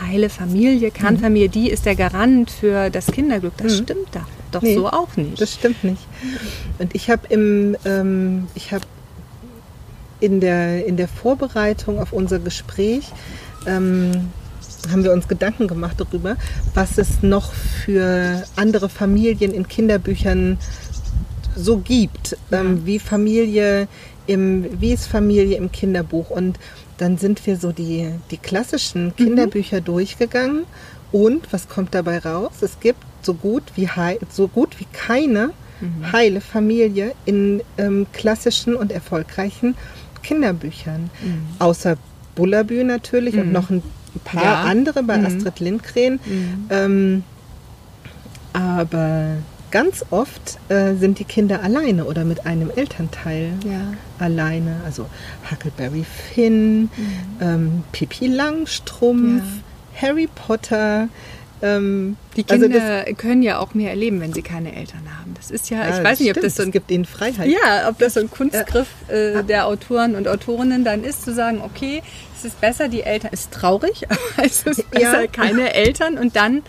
heile 0.00 0.28
Familie, 0.28 0.90
Kernfamilie, 0.90 1.48
mhm. 1.48 1.52
die 1.52 1.70
ist 1.70 1.86
der 1.86 1.94
Garant 1.94 2.50
für 2.50 2.90
das 2.90 3.06
Kinderglück. 3.06 3.56
Das 3.58 3.74
mhm. 3.74 3.84
stimmt 3.84 4.08
da 4.12 4.26
doch 4.56 4.62
nee, 4.62 4.74
so 4.74 4.88
auch 4.88 5.16
nicht. 5.16 5.40
Das 5.40 5.52
stimmt 5.52 5.84
nicht. 5.84 6.06
Und 6.78 6.94
ich 6.94 7.10
habe 7.10 7.26
im, 7.28 7.76
ähm, 7.84 8.48
ich 8.54 8.72
habe 8.72 8.84
in 10.20 10.40
der, 10.40 10.86
in 10.86 10.96
der 10.96 11.08
Vorbereitung 11.08 11.98
auf 11.98 12.12
unser 12.12 12.38
Gespräch 12.38 13.12
ähm, 13.66 14.30
haben 14.90 15.04
wir 15.04 15.12
uns 15.12 15.28
Gedanken 15.28 15.68
gemacht 15.68 15.96
darüber, 15.98 16.36
was 16.74 16.98
es 16.98 17.22
noch 17.22 17.52
für 17.52 18.44
andere 18.56 18.88
Familien 18.88 19.52
in 19.52 19.66
Kinderbüchern 19.66 20.58
so 21.56 21.78
gibt, 21.78 22.36
ja. 22.50 22.60
ähm, 22.60 22.84
wie 22.84 22.98
Familie 22.98 23.88
im, 24.26 24.80
wie 24.80 24.92
ist 24.92 25.06
Familie 25.06 25.56
im 25.56 25.72
Kinderbuch 25.72 26.30
und 26.30 26.58
dann 26.98 27.18
sind 27.18 27.46
wir 27.46 27.56
so 27.56 27.72
die, 27.72 28.12
die 28.30 28.38
klassischen 28.38 29.06
mhm. 29.06 29.16
Kinderbücher 29.16 29.80
mhm. 29.80 29.84
durchgegangen 29.84 30.64
und 31.12 31.52
was 31.52 31.68
kommt 31.68 31.94
dabei 31.94 32.18
raus? 32.18 32.52
Es 32.60 32.80
gibt 32.80 33.02
so 33.22 33.34
gut 33.34 33.62
wie, 33.74 33.88
so 34.30 34.48
gut 34.48 34.78
wie 34.80 34.86
keine 34.92 35.50
mhm. 35.80 36.12
heile 36.12 36.40
Familie 36.40 37.12
in 37.24 37.62
ähm, 37.78 38.06
klassischen 38.12 38.74
und 38.74 38.92
erfolgreichen 38.92 39.76
Kinderbüchern. 40.22 41.10
Mhm. 41.22 41.46
Außer 41.58 41.96
Bullabü 42.34 42.84
natürlich 42.84 43.36
und 43.36 43.46
mhm. 43.46 43.52
noch 43.52 43.70
ein 43.70 43.82
paar 44.20 44.42
ja. 44.42 44.62
andere 44.62 45.02
bei 45.02 45.18
mhm. 45.18 45.26
Astrid 45.26 45.60
Lindgren. 45.60 46.20
Mhm. 46.24 46.66
Ähm, 46.70 47.24
aber 48.52 49.36
ganz 49.70 50.06
oft 50.10 50.58
äh, 50.68 50.94
sind 50.94 51.18
die 51.18 51.24
Kinder 51.24 51.62
alleine 51.62 52.04
oder 52.04 52.24
mit 52.24 52.46
einem 52.46 52.70
Elternteil 52.70 53.52
ja. 53.64 53.92
alleine. 54.18 54.80
Also 54.84 55.06
Huckleberry 55.50 56.04
Finn, 56.04 56.82
mhm. 56.82 56.90
ähm, 57.40 57.84
Pippi 57.92 58.28
Langstrumpf, 58.28 59.44
ja. 59.44 60.08
Harry 60.08 60.28
Potter. 60.34 61.08
Ähm, 61.62 62.16
die 62.36 62.44
also 62.48 62.66
Kinder 62.66 62.82
also 62.82 63.04
das, 63.06 63.16
können 63.16 63.42
ja 63.42 63.58
auch 63.58 63.72
mehr 63.72 63.90
erleben, 63.90 64.20
wenn 64.20 64.32
sie 64.32 64.42
keine 64.42 64.76
Eltern 64.76 65.02
haben. 65.18 65.34
Das 65.34 65.50
ist 65.50 65.70
ja, 65.70 65.88
ja 65.88 65.96
ich 65.96 66.04
weiß 66.04 66.20
nicht, 66.20 66.36
ob 66.36 66.42
das 66.42 66.56
so 66.56 66.62
ein, 66.62 66.68
es 66.68 66.72
gibt 66.72 66.90
ihnen 66.90 67.06
Freiheit. 67.06 67.48
Ja, 67.48 67.88
ob 67.88 67.98
das 67.98 68.14
so 68.14 68.20
ein 68.20 68.30
Kunstgriff 68.30 68.88
äh, 69.08 69.42
der 69.42 69.66
Autoren 69.66 70.16
und 70.16 70.28
Autorinnen 70.28 70.84
dann 70.84 71.02
ist, 71.02 71.24
zu 71.24 71.32
sagen, 71.32 71.62
okay, 71.62 72.02
es 72.36 72.44
ist 72.44 72.60
besser, 72.60 72.88
die 72.88 73.02
Eltern, 73.02 73.32
ist 73.32 73.52
traurig, 73.52 74.06
aber 74.08 74.46
es 74.46 74.64
ist 74.64 74.90
besser, 74.90 75.28
keine 75.28 75.72
Eltern 75.72 76.18
und 76.18 76.36
dann 76.36 76.62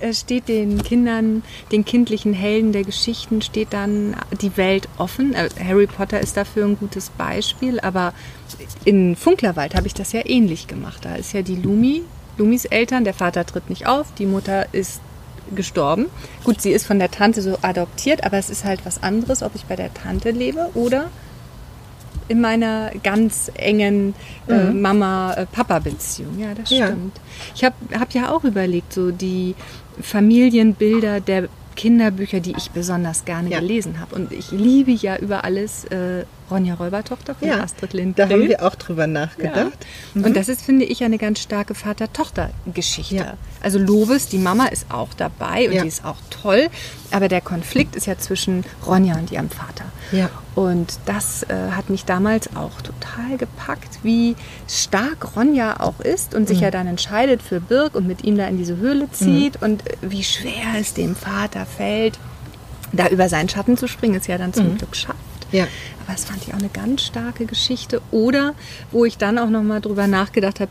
äh, 0.00 0.12
steht 0.12 0.48
den 0.48 0.82
Kindern, 0.82 1.42
den 1.72 1.86
kindlichen 1.86 2.34
Helden 2.34 2.72
der 2.72 2.84
Geschichten, 2.84 3.40
steht 3.40 3.72
dann 3.72 4.16
die 4.42 4.56
Welt 4.58 4.88
offen. 4.98 5.34
Äh, 5.34 5.48
Harry 5.64 5.86
Potter 5.86 6.20
ist 6.20 6.36
dafür 6.36 6.66
ein 6.66 6.78
gutes 6.78 7.08
Beispiel, 7.10 7.80
aber 7.80 8.12
in 8.84 9.16
Funklerwald 9.16 9.74
habe 9.74 9.86
ich 9.86 9.94
das 9.94 10.12
ja 10.12 10.20
ähnlich 10.24 10.66
gemacht. 10.66 11.04
Da 11.04 11.14
ist 11.14 11.32
ja 11.32 11.40
die 11.40 11.56
Lumi, 11.56 12.02
Lumis 12.38 12.64
Eltern, 12.64 13.04
der 13.04 13.14
Vater 13.14 13.46
tritt 13.46 13.70
nicht 13.70 13.86
auf, 13.86 14.12
die 14.18 14.26
Mutter 14.26 14.72
ist 14.72 15.00
gestorben. 15.54 16.06
Gut, 16.44 16.60
sie 16.60 16.72
ist 16.72 16.86
von 16.86 16.98
der 16.98 17.10
Tante 17.10 17.40
so 17.40 17.58
adoptiert, 17.62 18.24
aber 18.24 18.36
es 18.38 18.50
ist 18.50 18.64
halt 18.64 18.84
was 18.84 19.02
anderes, 19.02 19.42
ob 19.42 19.54
ich 19.54 19.64
bei 19.64 19.76
der 19.76 19.94
Tante 19.94 20.30
lebe 20.30 20.70
oder 20.74 21.10
in 22.28 22.40
meiner 22.40 22.90
ganz 23.04 23.50
engen 23.54 24.14
äh, 24.48 24.54
mhm. 24.54 24.80
Mama-Papa-Beziehung. 24.80 26.38
Ja, 26.38 26.54
das 26.54 26.68
stimmt. 26.68 27.16
Ja. 27.16 27.22
Ich 27.54 27.64
habe 27.64 27.74
hab 27.98 28.12
ja 28.14 28.32
auch 28.32 28.42
überlegt, 28.44 28.92
so 28.92 29.12
die 29.12 29.54
Familienbilder 30.00 31.20
der 31.20 31.48
Kinderbücher, 31.76 32.40
die 32.40 32.54
ich 32.56 32.70
besonders 32.72 33.24
gerne 33.24 33.50
ja. 33.50 33.60
gelesen 33.60 34.00
habe. 34.00 34.14
Und 34.14 34.32
ich 34.32 34.50
liebe 34.50 34.90
ja 34.90 35.16
über 35.16 35.44
alles 35.44 35.84
äh, 35.84 36.24
Ronja 36.50 36.74
Räubertochter 36.74 37.34
von 37.34 37.46
ja, 37.46 37.62
Astrid 37.62 37.92
Lindgren. 37.92 38.28
Da 38.28 38.34
haben 38.34 38.48
wir 38.48 38.62
auch 38.62 38.74
drüber 38.74 39.06
nachgedacht. 39.06 39.54
Ja. 39.54 40.20
Mhm. 40.20 40.24
Und 40.24 40.36
das 40.36 40.48
ist, 40.48 40.62
finde 40.62 40.84
ich, 40.84 41.04
eine 41.04 41.18
ganz 41.18 41.40
starke 41.40 41.74
Vater-Tochter-Geschichte. 41.74 43.14
Ja. 43.14 43.34
Also 43.60 43.78
Lovis, 43.78 44.28
die 44.28 44.38
Mama, 44.38 44.66
ist 44.66 44.86
auch 44.90 45.14
dabei 45.14 45.68
und 45.68 45.82
die 45.82 45.88
ist 45.88 46.04
auch 46.04 46.16
toll. 46.30 46.68
Aber 47.10 47.28
der 47.28 47.40
Konflikt 47.40 47.94
ist 47.94 48.06
ja 48.06 48.18
zwischen 48.18 48.64
Ronja 48.86 49.16
und 49.16 49.30
ihrem 49.30 49.50
Vater. 49.50 49.84
Ja. 50.12 50.30
Und 50.54 50.98
das 51.06 51.42
äh, 51.44 51.70
hat 51.72 51.90
mich 51.90 52.04
damals 52.04 52.54
auch 52.56 52.80
total 52.80 53.36
gepackt, 53.36 53.98
wie 54.02 54.36
stark 54.68 55.36
Ronja 55.36 55.80
auch 55.80 56.00
ist 56.00 56.34
und 56.34 56.42
mhm. 56.42 56.46
sich 56.46 56.60
ja 56.60 56.70
dann 56.70 56.86
entscheidet 56.86 57.42
für 57.42 57.60
Birk 57.60 57.94
und 57.94 58.06
mit 58.06 58.24
ihm 58.24 58.36
da 58.36 58.46
in 58.46 58.58
diese 58.58 58.76
Höhle 58.76 59.10
zieht 59.10 59.60
mhm. 59.60 59.66
und 59.66 59.84
wie 60.02 60.24
schwer 60.24 60.74
es 60.78 60.94
dem 60.94 61.14
Vater 61.14 61.66
fällt, 61.66 62.18
da 62.92 63.08
über 63.08 63.28
seinen 63.28 63.48
Schatten 63.48 63.76
zu 63.76 63.88
springen, 63.88 64.14
ist 64.14 64.28
ja 64.28 64.38
dann 64.38 64.52
zum 64.52 64.72
mhm. 64.72 64.78
Glück 64.78 64.96
schafft. 64.96 65.18
Ja. 65.52 65.64
Aber 66.04 66.12
das 66.12 66.24
fand 66.24 66.42
ich 66.46 66.54
auch 66.54 66.58
eine 66.58 66.68
ganz 66.68 67.02
starke 67.02 67.46
Geschichte. 67.46 68.00
Oder 68.10 68.54
wo 68.90 69.04
ich 69.04 69.18
dann 69.18 69.38
auch 69.38 69.50
nochmal 69.50 69.80
drüber 69.80 70.06
nachgedacht 70.06 70.60
habe, 70.60 70.70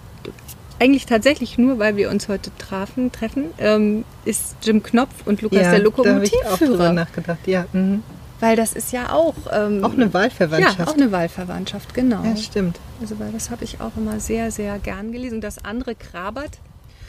eigentlich 0.80 1.06
tatsächlich 1.06 1.58
nur, 1.58 1.80
weil 1.80 1.96
wir 1.96 2.10
uns 2.10 2.28
heute 2.28 2.52
trafen, 2.58 3.12
treffen, 3.12 3.46
ähm, 3.60 4.04
ist 4.26 4.58
Jim 4.62 4.84
Knopf 4.84 5.26
und 5.26 5.42
Lukas 5.42 5.62
ja, 5.62 5.72
der 5.72 5.80
Lokomotivführer. 5.80 6.44
Da 6.44 6.50
habe 6.50 6.58
ich 6.58 6.64
auch 6.64 6.68
drüber 6.68 6.94
nachgedacht, 6.94 7.48
ja. 7.48 7.66
Mhm. 7.72 8.04
Weil 8.40 8.56
das 8.56 8.74
ist 8.74 8.92
ja 8.92 9.12
auch... 9.12 9.36
Ähm, 9.52 9.84
auch 9.84 9.94
eine 9.94 10.14
Wahlverwandtschaft. 10.14 10.80
Ja, 10.80 10.88
auch 10.88 10.94
eine 10.94 11.12
Wahlverwandtschaft, 11.12 11.94
genau. 11.94 12.24
Ja, 12.24 12.36
stimmt. 12.36 12.80
Also 13.02 13.20
weil 13.20 13.32
das 13.32 13.50
habe 13.50 13.64
ich 13.64 13.80
auch 13.82 13.96
immer 13.98 14.20
sehr, 14.20 14.52
sehr 14.52 14.78
gern 14.80 15.12
gelesen. 15.12 15.36
Und 15.36 15.44
das 15.44 15.64
andere 15.64 15.96
Krabert, 15.96 16.60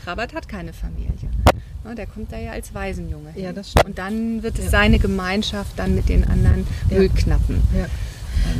Krabert 0.04 0.34
hat 0.34 0.48
keine 0.48 0.72
Familie. 0.72 1.12
Der 1.96 2.06
kommt 2.06 2.32
da 2.32 2.38
ja 2.38 2.50
als 2.50 2.74
Waisenjunge. 2.74 3.30
Ja, 3.36 3.52
das 3.52 3.70
stimmt. 3.70 3.86
Und 3.86 3.98
dann 3.98 4.42
wird 4.42 4.58
es 4.58 4.64
ja. 4.64 4.70
seine 4.72 4.98
Gemeinschaft 4.98 5.78
dann 5.78 5.94
mit 5.94 6.08
den 6.08 6.24
anderen 6.24 6.66
ja. 6.90 6.98
Müllknappen. 6.98 7.62
Ja. 7.76 7.86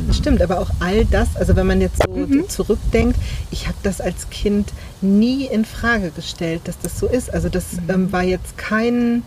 Das 0.07 0.17
stimmt, 0.17 0.41
aber 0.41 0.59
auch 0.59 0.69
all 0.79 1.05
das, 1.05 1.35
also 1.35 1.55
wenn 1.55 1.67
man 1.67 1.81
jetzt 1.81 2.01
so 2.03 2.11
mhm. 2.13 2.47
zurückdenkt, 2.49 3.17
ich 3.51 3.67
habe 3.67 3.77
das 3.83 4.01
als 4.01 4.29
Kind 4.29 4.71
nie 5.01 5.45
in 5.45 5.65
Frage 5.65 6.11
gestellt, 6.11 6.61
dass 6.65 6.79
das 6.79 6.99
so 6.99 7.07
ist. 7.07 7.33
Also 7.33 7.49
das 7.49 7.73
mhm. 7.73 7.89
ähm, 7.89 8.11
war 8.11 8.23
jetzt 8.23 8.57
kein, 8.57 9.23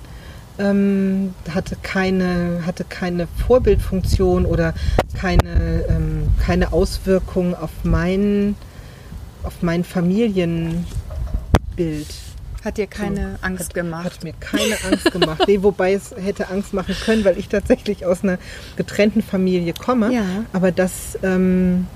ähm, 0.59 1.35
hatte 1.53 1.77
keine, 1.83 2.63
hatte 2.67 2.85
keine 2.85 3.27
Vorbildfunktion 3.47 4.45
oder 4.47 4.75
keine, 5.15 5.85
ähm, 5.89 6.29
keine 6.45 6.73
Auswirkung 6.73 7.55
auf 7.55 7.71
mein, 7.83 8.57
auf 9.43 9.63
mein 9.63 9.85
Familienbild. 9.85 10.85
Hat 12.65 12.77
dir 12.77 12.87
keine 12.87 13.39
so, 13.41 13.47
Angst 13.47 13.69
hat, 13.69 13.75
gemacht? 13.75 14.05
Hat 14.05 14.25
mir 14.25 14.35
keine 14.39 14.77
Angst 14.91 15.11
gemacht. 15.13 15.43
Nee, 15.47 15.63
wobei 15.63 15.95
es 15.95 16.15
hätte 16.15 16.51
Angst 16.51 16.75
machen 16.75 16.95
können, 17.05 17.25
weil 17.25 17.39
ich 17.39 17.49
tatsächlich 17.49 18.05
aus 18.05 18.23
einer 18.23 18.39
getrennten 18.77 19.23
Familie 19.23 19.73
komme. 19.73 20.13
Ja. 20.13 20.25
Aber 20.53 20.71
das 20.71 21.19
ähm, 21.23 21.87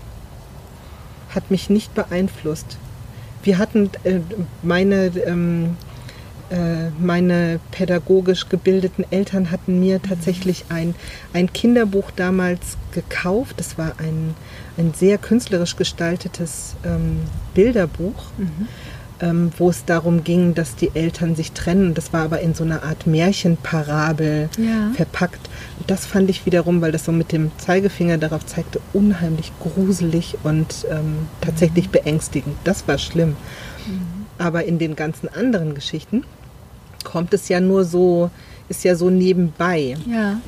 hat 1.34 1.50
mich 1.50 1.68
nicht 1.68 1.94
beeinflusst. 1.94 2.78
Wir 3.42 3.58
hatten 3.58 3.90
äh, 4.04 4.20
meine, 4.62 5.08
ähm, 5.26 5.76
äh, 5.86 5.93
meine 6.98 7.60
pädagogisch 7.70 8.48
gebildeten 8.48 9.04
Eltern 9.10 9.50
hatten 9.50 9.80
mir 9.80 10.00
tatsächlich 10.00 10.66
ein, 10.68 10.94
ein 11.32 11.52
Kinderbuch 11.52 12.10
damals 12.10 12.76
gekauft. 12.92 13.56
Das 13.58 13.78
war 13.78 13.94
ein, 13.98 14.34
ein 14.76 14.92
sehr 14.94 15.18
künstlerisch 15.18 15.76
gestaltetes 15.76 16.76
ähm, 16.84 17.20
Bilderbuch. 17.54 18.30
Mhm 18.36 18.68
ähm, 19.20 19.52
wo 19.58 19.70
es 19.70 19.84
darum 19.84 20.24
ging, 20.24 20.54
dass 20.54 20.76
die 20.76 20.90
Eltern 20.94 21.36
sich 21.36 21.52
trennen. 21.52 21.94
Das 21.94 22.12
war 22.12 22.24
aber 22.24 22.40
in 22.40 22.54
so 22.54 22.64
einer 22.64 22.82
Art 22.82 23.06
Märchenparabel 23.06 24.48
ja. 24.58 24.90
verpackt. 24.94 25.48
Und 25.78 25.90
das 25.90 26.04
fand 26.06 26.30
ich 26.30 26.46
wiederum, 26.46 26.80
weil 26.80 26.92
das 26.92 27.04
so 27.04 27.12
mit 27.12 27.32
dem 27.32 27.50
Zeigefinger 27.58 28.18
darauf 28.18 28.44
zeigte, 28.46 28.80
unheimlich 28.92 29.52
gruselig 29.60 30.36
und 30.42 30.86
ähm, 30.90 31.28
tatsächlich 31.40 31.86
mhm. 31.86 31.92
beängstigend. 31.92 32.56
Das 32.64 32.88
war 32.88 32.98
schlimm. 32.98 33.36
Mhm. 33.86 34.26
Aber 34.38 34.64
in 34.64 34.78
den 34.78 34.96
ganzen 34.96 35.28
anderen 35.28 35.74
Geschichten 35.74 36.24
kommt 37.04 37.34
es 37.34 37.48
ja 37.48 37.60
nur 37.60 37.84
so, 37.84 38.30
ist 38.68 38.84
ja 38.84 38.96
so 38.96 39.10
nebenbei. 39.10 39.96
Ja. 40.06 40.40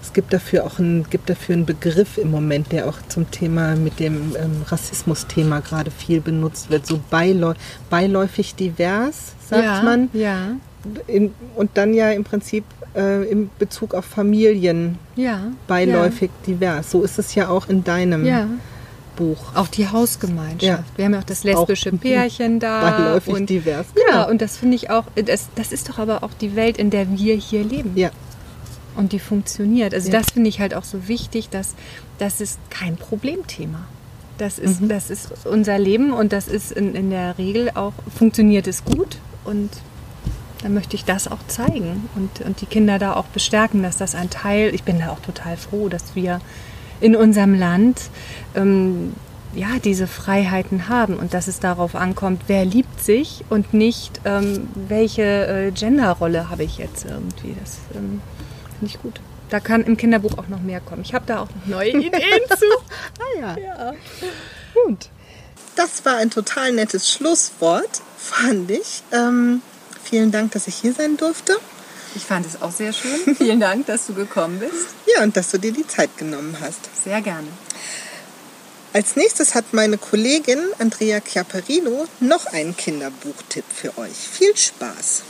Es 0.00 0.12
gibt 0.12 0.32
dafür 0.32 0.64
auch 0.64 0.78
einen, 0.78 1.04
gibt 1.10 1.28
dafür 1.28 1.54
einen 1.54 1.66
Begriff 1.66 2.16
im 2.18 2.30
Moment, 2.30 2.72
der 2.72 2.88
auch 2.88 2.96
zum 3.08 3.30
Thema 3.30 3.74
mit 3.76 4.00
dem 4.00 4.34
ähm, 4.36 4.62
Rassismus-Thema 4.66 5.60
gerade 5.60 5.90
viel 5.90 6.20
benutzt 6.20 6.70
wird. 6.70 6.86
So 6.86 7.00
beiläu 7.10 7.54
beiläufig 7.90 8.54
divers, 8.54 9.32
sagt 9.48 9.64
ja, 9.64 9.82
man. 9.82 10.08
Ja. 10.12 10.56
In, 11.06 11.34
und 11.56 11.70
dann 11.74 11.92
ja 11.92 12.10
im 12.10 12.24
Prinzip 12.24 12.64
äh, 12.94 13.28
in 13.28 13.50
Bezug 13.58 13.94
auf 13.94 14.04
Familien 14.04 14.98
ja, 15.16 15.52
beiläufig 15.66 16.30
ja. 16.46 16.54
divers. 16.54 16.90
So 16.90 17.02
ist 17.02 17.18
es 17.18 17.34
ja 17.34 17.48
auch 17.48 17.68
in 17.68 17.84
deinem 17.84 18.24
ja. 18.24 18.46
Buch. 19.18 19.54
Auch 19.54 19.68
die 19.68 19.88
Hausgemeinschaft. 19.88 20.62
Ja. 20.62 20.84
Wir 20.96 21.04
haben 21.04 21.14
ja 21.14 21.20
auch 21.20 21.24
das 21.24 21.44
lesbische 21.44 21.92
auch 21.92 21.98
Pärchen 22.00 22.60
da. 22.60 22.90
Beiläufig 22.90 23.34
und, 23.34 23.50
divers. 23.50 23.86
Genau. 23.94 24.18
Ja, 24.18 24.24
und 24.24 24.40
das 24.40 24.56
finde 24.56 24.76
ich 24.76 24.90
auch, 24.90 25.04
das, 25.14 25.48
das 25.54 25.72
ist 25.72 25.88
doch 25.88 25.98
aber 25.98 26.22
auch 26.22 26.32
die 26.40 26.56
Welt, 26.56 26.78
in 26.78 26.90
der 26.90 27.10
wir 27.18 27.34
hier 27.34 27.64
leben. 27.64 27.92
Ja 27.96 28.10
und 28.98 29.12
die 29.12 29.20
funktioniert. 29.20 29.94
Also 29.94 30.10
ja. 30.10 30.18
das 30.18 30.32
finde 30.32 30.48
ich 30.48 30.58
halt 30.58 30.74
auch 30.74 30.82
so 30.82 31.06
wichtig, 31.06 31.48
dass 31.50 31.76
das 32.18 32.40
ist 32.40 32.58
kein 32.68 32.96
Problemthema. 32.96 33.86
Das 34.38 34.58
ist, 34.58 34.80
mhm. 34.80 34.88
das 34.88 35.08
ist 35.10 35.46
unser 35.46 35.78
Leben 35.78 36.12
und 36.12 36.32
das 36.32 36.48
ist 36.48 36.72
in, 36.72 36.94
in 36.94 37.10
der 37.10 37.38
Regel 37.38 37.70
auch, 37.74 37.92
funktioniert 38.16 38.66
es 38.66 38.84
gut 38.84 39.18
und 39.44 39.70
dann 40.62 40.74
möchte 40.74 40.96
ich 40.96 41.04
das 41.04 41.28
auch 41.28 41.38
zeigen 41.46 42.08
und, 42.16 42.44
und 42.44 42.60
die 42.60 42.66
Kinder 42.66 42.98
da 42.98 43.14
auch 43.14 43.26
bestärken, 43.26 43.82
dass 43.82 43.96
das 43.96 44.16
ein 44.16 44.30
Teil, 44.30 44.74
ich 44.74 44.82
bin 44.82 44.98
da 44.98 45.10
auch 45.10 45.20
total 45.20 45.56
froh, 45.56 45.88
dass 45.88 46.16
wir 46.16 46.40
in 47.00 47.16
unserem 47.16 47.54
Land 47.54 48.10
ähm, 48.54 49.14
ja, 49.54 49.78
diese 49.82 50.06
Freiheiten 50.06 50.88
haben 50.88 51.16
und 51.16 51.34
dass 51.34 51.48
es 51.48 51.58
darauf 51.58 51.94
ankommt, 51.94 52.42
wer 52.46 52.64
liebt 52.64 53.02
sich 53.02 53.44
und 53.48 53.72
nicht, 53.74 54.20
ähm, 54.24 54.68
welche 54.74 55.22
äh, 55.22 55.70
Genderrolle 55.70 56.50
habe 56.50 56.64
ich 56.64 56.78
jetzt 56.78 57.06
irgendwie. 57.06 57.56
Das 57.60 57.78
ähm, 57.94 58.20
Finde 58.78 58.94
ich 58.94 59.02
gut. 59.02 59.20
Da 59.50 59.60
kann 59.60 59.82
im 59.82 59.96
Kinderbuch 59.96 60.38
auch 60.38 60.48
noch 60.48 60.60
mehr 60.60 60.80
kommen. 60.80 61.02
Ich 61.02 61.14
habe 61.14 61.24
da 61.26 61.40
auch 61.40 61.48
noch 61.48 61.66
neue 61.66 61.90
Ideen 61.98 62.42
zu. 62.56 62.66
ah 63.18 63.40
ja. 63.40 63.56
ja. 63.58 63.92
Gut. 64.84 65.08
Das 65.74 66.04
war 66.04 66.16
ein 66.16 66.30
total 66.30 66.72
nettes 66.72 67.10
Schlusswort, 67.10 68.02
fand 68.16 68.70
ich. 68.70 69.02
Ähm, 69.12 69.62
vielen 70.02 70.30
Dank, 70.30 70.52
dass 70.52 70.68
ich 70.68 70.74
hier 70.74 70.92
sein 70.92 71.16
durfte. 71.16 71.56
Ich 72.14 72.24
fand 72.24 72.46
es 72.46 72.60
auch 72.60 72.72
sehr 72.72 72.92
schön. 72.92 73.34
Vielen 73.36 73.60
Dank, 73.60 73.86
dass 73.86 74.06
du 74.06 74.14
gekommen 74.14 74.58
bist. 74.58 74.88
Ja, 75.14 75.22
und 75.22 75.36
dass 75.36 75.50
du 75.50 75.58
dir 75.58 75.72
die 75.72 75.86
Zeit 75.86 76.16
genommen 76.16 76.56
hast. 76.60 76.88
Sehr 77.04 77.20
gerne. 77.20 77.48
Als 78.92 79.16
nächstes 79.16 79.54
hat 79.54 79.72
meine 79.72 79.98
Kollegin 79.98 80.58
Andrea 80.78 81.20
Chiaparino 81.20 82.06
noch 82.20 82.46
einen 82.46 82.76
Kinderbuchtipp 82.76 83.64
für 83.68 83.96
euch. 83.98 84.16
Viel 84.16 84.56
Spaß! 84.56 85.22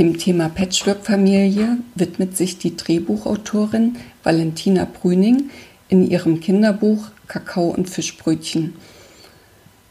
Dem 0.00 0.16
Thema 0.16 0.48
Patchwork-Familie 0.48 1.76
widmet 1.94 2.34
sich 2.34 2.56
die 2.56 2.74
Drehbuchautorin 2.74 3.98
Valentina 4.22 4.86
Brüning, 4.86 5.50
in 5.90 6.10
ihrem 6.10 6.40
Kinderbuch 6.40 7.10
Kakao 7.28 7.68
und 7.68 7.90
Fischbrötchen. 7.90 8.72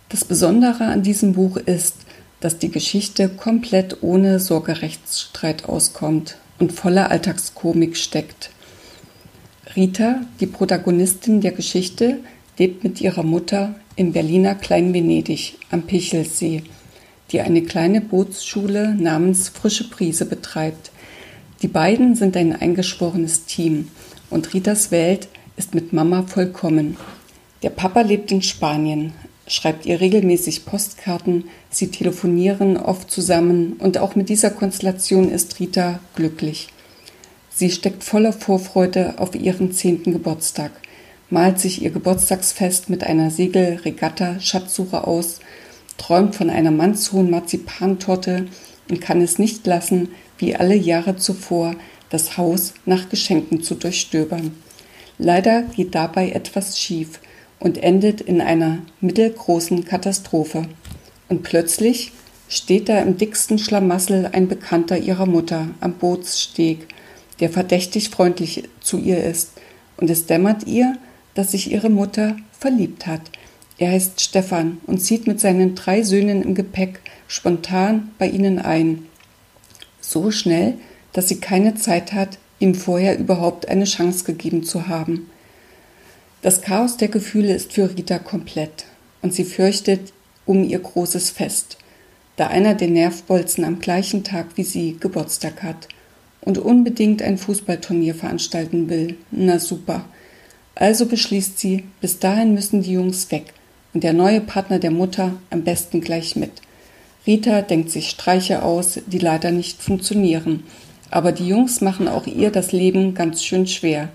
Das 0.09 0.25
Besondere 0.25 0.85
an 0.85 1.03
diesem 1.03 1.33
Buch 1.33 1.57
ist, 1.57 1.97
dass 2.39 2.57
die 2.57 2.71
Geschichte 2.71 3.29
komplett 3.29 4.01
ohne 4.01 4.39
Sorgerechtsstreit 4.39 5.65
auskommt 5.65 6.37
und 6.57 6.71
voller 6.71 7.11
Alltagskomik 7.11 7.95
steckt. 7.95 8.49
Rita, 9.75 10.21
die 10.39 10.47
Protagonistin 10.47 11.41
der 11.41 11.51
Geschichte, 11.51 12.17
lebt 12.57 12.83
mit 12.83 12.99
ihrer 13.01 13.23
Mutter 13.23 13.75
im 13.95 14.13
Berliner 14.13 14.55
Klein-Venedig 14.55 15.59
am 15.69 15.83
Pichelsee 15.83 16.63
die 17.31 17.41
eine 17.41 17.61
kleine 17.61 18.01
Bootsschule 18.01 18.95
namens 18.95 19.49
Frische 19.49 19.89
Brise 19.89 20.25
betreibt. 20.25 20.91
Die 21.61 21.67
beiden 21.67 22.15
sind 22.15 22.35
ein 22.37 22.55
eingeschworenes 22.55 23.45
Team 23.45 23.89
und 24.29 24.53
Ritas 24.53 24.91
Welt 24.91 25.27
ist 25.59 25.75
mit 25.75 25.93
Mama 25.93 26.23
vollkommen. 26.23 26.97
Der 27.61 27.69
Papa 27.69 28.01
lebt 28.01 28.31
in 28.31 28.41
Spanien, 28.41 29.13
schreibt 29.45 29.85
ihr 29.85 29.99
regelmäßig 29.99 30.65
Postkarten, 30.65 31.43
sie 31.69 31.89
telefonieren 31.91 32.77
oft 32.77 33.11
zusammen 33.11 33.73
und 33.73 33.97
auch 33.97 34.15
mit 34.15 34.29
dieser 34.29 34.49
Konstellation 34.49 35.29
ist 35.29 35.59
Rita 35.59 35.99
glücklich. 36.15 36.69
Sie 37.53 37.69
steckt 37.69 38.05
voller 38.05 38.31
Vorfreude 38.31 39.15
auf 39.17 39.35
ihren 39.35 39.73
zehnten 39.73 40.13
Geburtstag, 40.13 40.71
malt 41.29 41.59
sich 41.59 41.83
ihr 41.83 41.91
Geburtstagsfest 41.91 42.89
mit 42.89 43.03
einer 43.03 43.29
Segelregatta-Schatzsuche 43.29 45.05
aus 45.05 45.41
träumt 45.99 46.35
von 46.35 46.49
einer 46.49 46.71
mannshohen 46.71 47.29
Marzipantorte 47.29 48.47
und 48.89 49.01
kann 49.01 49.21
es 49.21 49.37
nicht 49.37 49.67
lassen, 49.67 50.09
wie 50.37 50.55
alle 50.55 50.75
Jahre 50.75 51.17
zuvor, 51.17 51.75
das 52.09 52.37
Haus 52.37 52.73
nach 52.85 53.09
Geschenken 53.09 53.61
zu 53.61 53.75
durchstöbern. 53.75 54.53
Leider 55.19 55.61
geht 55.61 55.93
dabei 55.93 56.31
etwas 56.31 56.79
schief 56.79 57.19
und 57.59 57.77
endet 57.77 58.21
in 58.21 58.41
einer 58.41 58.79
mittelgroßen 59.01 59.85
Katastrophe. 59.85 60.63
Und 61.27 61.43
plötzlich 61.43 62.11
steht 62.47 62.89
da 62.89 62.99
im 62.99 63.17
dicksten 63.17 63.59
Schlamassel 63.59 64.27
ein 64.31 64.47
Bekannter 64.47 64.97
ihrer 64.97 65.27
Mutter 65.27 65.67
am 65.81 65.93
Bootssteg, 65.93 66.87
der 67.39 67.51
verdächtig 67.51 68.09
freundlich 68.09 68.63
zu 68.81 68.97
ihr 68.97 69.23
ist, 69.23 69.51
und 69.97 70.09
es 70.09 70.25
dämmert 70.25 70.65
ihr, 70.65 70.97
dass 71.35 71.51
sich 71.51 71.71
ihre 71.71 71.91
Mutter 71.91 72.37
verliebt 72.57 73.05
hat– 73.05 73.21
er 73.79 73.91
heißt 73.91 74.19
Stefan 74.19 74.79
und 74.87 74.99
zieht 74.99 75.25
mit 75.25 75.39
seinen 75.39 75.73
drei 75.73 76.03
Söhnen 76.03 76.43
im 76.43 76.53
Gepäck 76.53 76.99
spontan 77.29 78.11
bei 78.19 78.27
ihnen 78.27 78.59
ein. 78.59 79.05
So 80.01 80.31
schnell, 80.31 80.73
dass 81.13 81.29
sie 81.29 81.39
keine 81.39 81.75
Zeit 81.75 82.11
hat, 82.11 82.37
ihm 82.59 82.75
vorher 82.75 83.17
überhaupt 83.17 83.67
eine 83.67 83.85
Chance 83.85 84.25
gegeben 84.25 84.63
zu 84.63 84.87
haben. 84.87 85.29
Das 86.41 86.61
Chaos 86.61 86.97
der 86.97 87.07
Gefühle 87.07 87.53
ist 87.53 87.73
für 87.73 87.89
Rita 87.89 88.19
komplett 88.19 88.85
und 89.21 89.33
sie 89.33 89.43
fürchtet 89.43 90.13
um 90.45 90.63
ihr 90.63 90.79
großes 90.79 91.29
Fest, 91.29 91.77
da 92.35 92.47
einer 92.47 92.73
der 92.73 92.87
Nervbolzen 92.87 93.63
am 93.63 93.79
gleichen 93.79 94.23
Tag 94.23 94.47
wie 94.55 94.63
sie 94.63 94.97
Geburtstag 94.99 95.63
hat 95.63 95.87
und 96.41 96.57
unbedingt 96.57 97.21
ein 97.21 97.37
Fußballturnier 97.37 98.15
veranstalten 98.15 98.89
will. 98.89 99.17
Na 99.31 99.59
super. 99.59 100.05
Also 100.75 101.05
beschließt 101.05 101.59
sie, 101.59 101.83
bis 101.99 102.19
dahin 102.19 102.53
müssen 102.53 102.81
die 102.81 102.93
Jungs 102.93 103.29
weg 103.31 103.53
und 103.93 104.03
der 104.03 104.13
neue 104.13 104.39
Partner 104.39 104.79
der 104.79 104.91
Mutter 104.91 105.33
am 105.49 105.63
besten 105.63 105.99
gleich 105.99 106.35
mit. 106.35 106.51
Rita 107.27 107.61
denkt 107.61 107.91
sich 107.91 108.09
Streiche 108.09 108.63
aus, 108.63 108.99
die 109.05 109.19
leider 109.19 109.51
nicht 109.51 109.81
funktionieren. 109.81 110.63
Aber 111.11 111.31
die 111.31 111.47
Jungs 111.47 111.81
machen 111.81 112.07
auch 112.07 112.27
ihr 112.27 112.51
das 112.51 112.71
Leben 112.71 113.13
ganz 113.13 113.43
schön 113.43 113.67
schwer. 113.67 114.09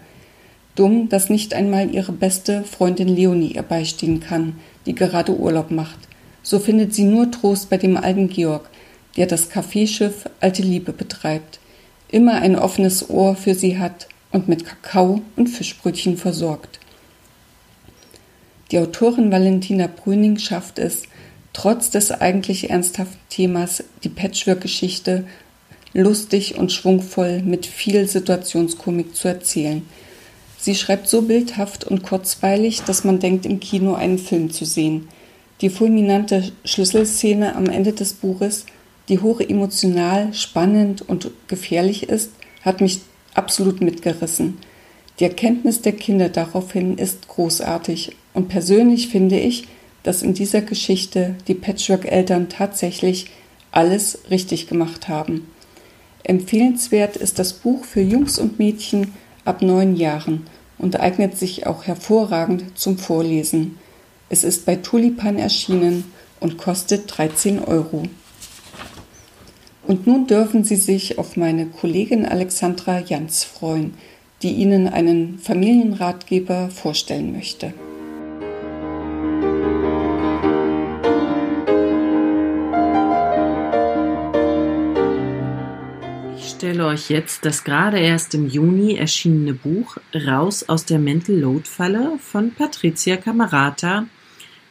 Dumm, 0.75 1.09
dass 1.09 1.31
nicht 1.31 1.55
einmal 1.55 1.95
ihre 1.95 2.13
beste 2.13 2.65
Freundin 2.65 3.09
Leonie 3.09 3.55
ihr 3.55 3.63
beistehen 3.63 4.21
kann, 4.21 4.57
die 4.87 4.95
gerade 4.95 5.37
Urlaub 5.37 5.71
macht. 5.71 5.99
So 6.43 6.59
findet 6.59 6.95
sie 6.95 7.05
nur 7.05 7.31
Trost 7.31 7.71
bei 7.71 7.79
dem 7.79 7.97
alten 7.97 8.29
Georg, 8.29 8.69
der 9.17 9.27
das 9.27 9.49
Kaffeeschiff 9.49 10.29
Alte 10.41 10.63
Liebe 10.63 10.93
betreibt, 10.93 11.61
immer 12.09 12.35
ein 12.35 12.57
offenes 12.57 13.09
Ohr 13.09 13.37
für 13.37 13.55
sie 13.55 13.79
hat 13.79 14.09
und 14.33 14.49
mit 14.49 14.65
Kakao 14.65 15.23
und 15.37 15.47
Fischbrötchen 15.47 16.17
versorgt. 16.17 16.81
Die 18.71 18.79
Autorin 18.79 19.31
Valentina 19.31 19.87
Brüning 19.87 20.39
schafft 20.39 20.79
es, 20.79 21.03
trotz 21.53 21.91
des 21.91 22.11
eigentlich 22.11 22.71
ernsthaften 22.71 23.21
Themas 23.31 23.85
die 24.03 24.09
Patchwork-Geschichte 24.09 25.25
lustig 25.95 26.59
und 26.59 26.73
schwungvoll 26.73 27.41
mit 27.43 27.65
viel 27.65 28.07
Situationskomik 28.07 29.15
zu 29.15 29.29
erzählen. 29.29 29.83
Sie 30.59 30.75
schreibt 30.75 31.09
so 31.09 31.23
bildhaft 31.23 31.85
und 31.85 32.03
kurzweilig, 32.03 32.83
dass 32.83 33.05
man 33.05 33.21
denkt, 33.21 33.47
im 33.47 33.61
Kino 33.61 33.95
einen 33.95 34.19
Film 34.19 34.51
zu 34.51 34.65
sehen. 34.65 35.09
Die 35.61 35.71
fulminante 35.71 36.53
Schlüsselszene 36.65 37.55
am 37.55 37.67
Ende 37.67 37.93
des 37.93 38.15
Buches, 38.15 38.67
die 39.09 39.21
hoch 39.21 39.41
emotional, 39.41 40.35
spannend 40.35 41.03
und 41.09 41.31
gefährlich 41.47 42.09
ist, 42.09 42.31
hat 42.63 42.81
mich 42.81 43.01
absolut 43.35 43.81
mitgerissen. 43.81 44.59
Die 45.21 45.25
Erkenntnis 45.25 45.81
der 45.83 45.93
Kinder 45.93 46.29
daraufhin 46.29 46.99
ist 46.99 47.29
großartig 47.29 48.17
und 48.33 48.49
persönlich 48.49 49.09
finde 49.09 49.39
ich, 49.39 49.69
dass 50.03 50.23
in 50.23 50.35
dieser 50.35 50.61
Geschichte 50.61 51.37
die 51.47 51.55
Patchwork-Eltern 51.55 52.49
tatsächlich 52.49 53.27
alles 53.71 54.19
richtig 54.31 54.67
gemacht 54.67 55.09
haben. 55.09 55.47
Empfehlenswert 56.25 57.17
ist 57.17 57.39
das 57.39 57.53
Buch 57.53 57.85
für 57.85 58.01
Jungs 58.01 58.39
und 58.39 58.59
Mädchen 58.59 59.13
ab 59.45 59.61
neun 59.61 59.95
Jahren 59.95 60.47
und 60.79 60.99
eignet 60.99 61.37
sich 61.37 61.67
auch 61.67 61.85
hervorragend 61.85 62.79
zum 62.79 62.97
Vorlesen. 62.97 63.79
Es 64.31 64.43
ist 64.43 64.65
bei 64.65 64.77
Tulipan 64.77 65.39
erschienen 65.39 66.05
und 66.41 66.57
kostet 66.57 67.17
13 67.17 67.63
Euro. 67.63 68.05
Und 69.87 70.07
nun 70.07 70.27
dürfen 70.27 70.65
Sie 70.65 70.77
sich 70.77 71.19
auf 71.19 71.37
meine 71.37 71.67
Kollegin 71.67 72.25
Alexandra 72.25 73.01
Jans 73.01 73.45
freuen, 73.45 73.93
die 74.43 74.53
Ihnen 74.53 74.89
einen 74.89 75.39
Familienratgeber 75.39 76.71
vorstellen 76.71 77.33
möchte. 77.33 77.75
Stelle 86.65 86.87
euch 86.87 87.11
jetzt 87.11 87.45
das 87.45 87.63
gerade 87.63 87.99
erst 87.99 88.35
im 88.35 88.49
Juni 88.49 88.97
erschienene 88.97 89.53
Buch 89.53 89.99
Raus 90.15 90.67
aus 90.67 90.87
der 90.87 90.99
Mental 90.99 91.37
Load 91.37 91.69
Falle 91.69 92.19
von 92.19 92.53
Patricia 92.53 93.19
Camerata, 93.19 94.07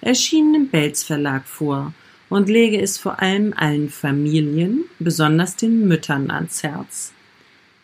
erschienen 0.01 0.55
im 0.55 0.69
Belz 0.69 1.03
Verlag 1.03 1.45
vor 1.45 1.93
und 2.29 2.49
lege 2.49 2.81
es 2.81 2.97
vor 2.97 3.21
allem 3.21 3.53
allen 3.55 3.91
Familien, 3.91 4.85
besonders 4.97 5.55
den 5.55 5.87
Müttern 5.87 6.31
ans 6.31 6.63
Herz. 6.63 7.13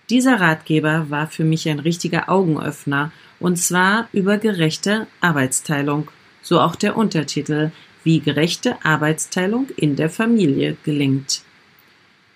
Dieser 0.09 0.41
Ratgeber 0.41 1.11
war 1.11 1.27
für 1.27 1.43
mich 1.43 1.69
ein 1.69 1.77
richtiger 1.77 2.29
Augenöffner, 2.29 3.11
und 3.39 3.57
zwar 3.57 4.09
über 4.11 4.39
gerechte 4.39 5.05
Arbeitsteilung, 5.21 6.09
so 6.41 6.59
auch 6.59 6.75
der 6.75 6.97
Untertitel, 6.97 7.69
wie 8.03 8.21
gerechte 8.21 8.83
Arbeitsteilung 8.83 9.67
in 9.77 9.95
der 9.95 10.09
Familie 10.09 10.77
gelingt. 10.83 11.43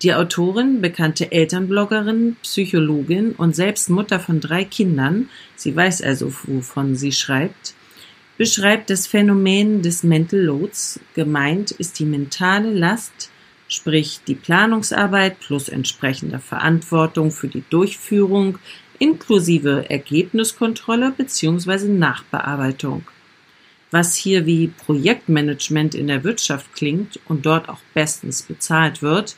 Die 0.02 0.12
Autorin, 0.12 0.80
bekannte 0.80 1.32
Elternbloggerin, 1.32 2.36
Psychologin 2.42 3.32
und 3.32 3.56
selbst 3.56 3.88
Mutter 3.88 4.20
von 4.20 4.40
drei 4.40 4.64
Kindern, 4.64 5.30
sie 5.56 5.74
weiß 5.74 6.02
also, 6.02 6.32
wovon 6.44 6.96
sie 6.96 7.12
schreibt, 7.12 7.74
beschreibt 8.36 8.90
das 8.90 9.06
Phänomen 9.06 9.82
des 9.82 10.02
Mental 10.02 10.40
Loads. 10.40 11.00
Gemeint 11.14 11.70
ist 11.70 11.98
die 11.98 12.04
mentale 12.04 12.72
Last, 12.72 13.30
sprich 13.68 14.20
die 14.26 14.34
Planungsarbeit 14.34 15.40
plus 15.40 15.68
entsprechende 15.68 16.38
Verantwortung 16.38 17.30
für 17.30 17.48
die 17.48 17.64
Durchführung 17.70 18.58
inklusive 18.98 19.88
Ergebniskontrolle 19.88 21.12
bzw. 21.16 21.88
Nachbearbeitung. 21.88 23.04
Was 23.90 24.16
hier 24.16 24.44
wie 24.44 24.68
Projektmanagement 24.68 25.94
in 25.94 26.08
der 26.08 26.24
Wirtschaft 26.24 26.72
klingt 26.74 27.20
und 27.26 27.46
dort 27.46 27.68
auch 27.68 27.80
bestens 27.94 28.42
bezahlt 28.42 29.02
wird, 29.02 29.36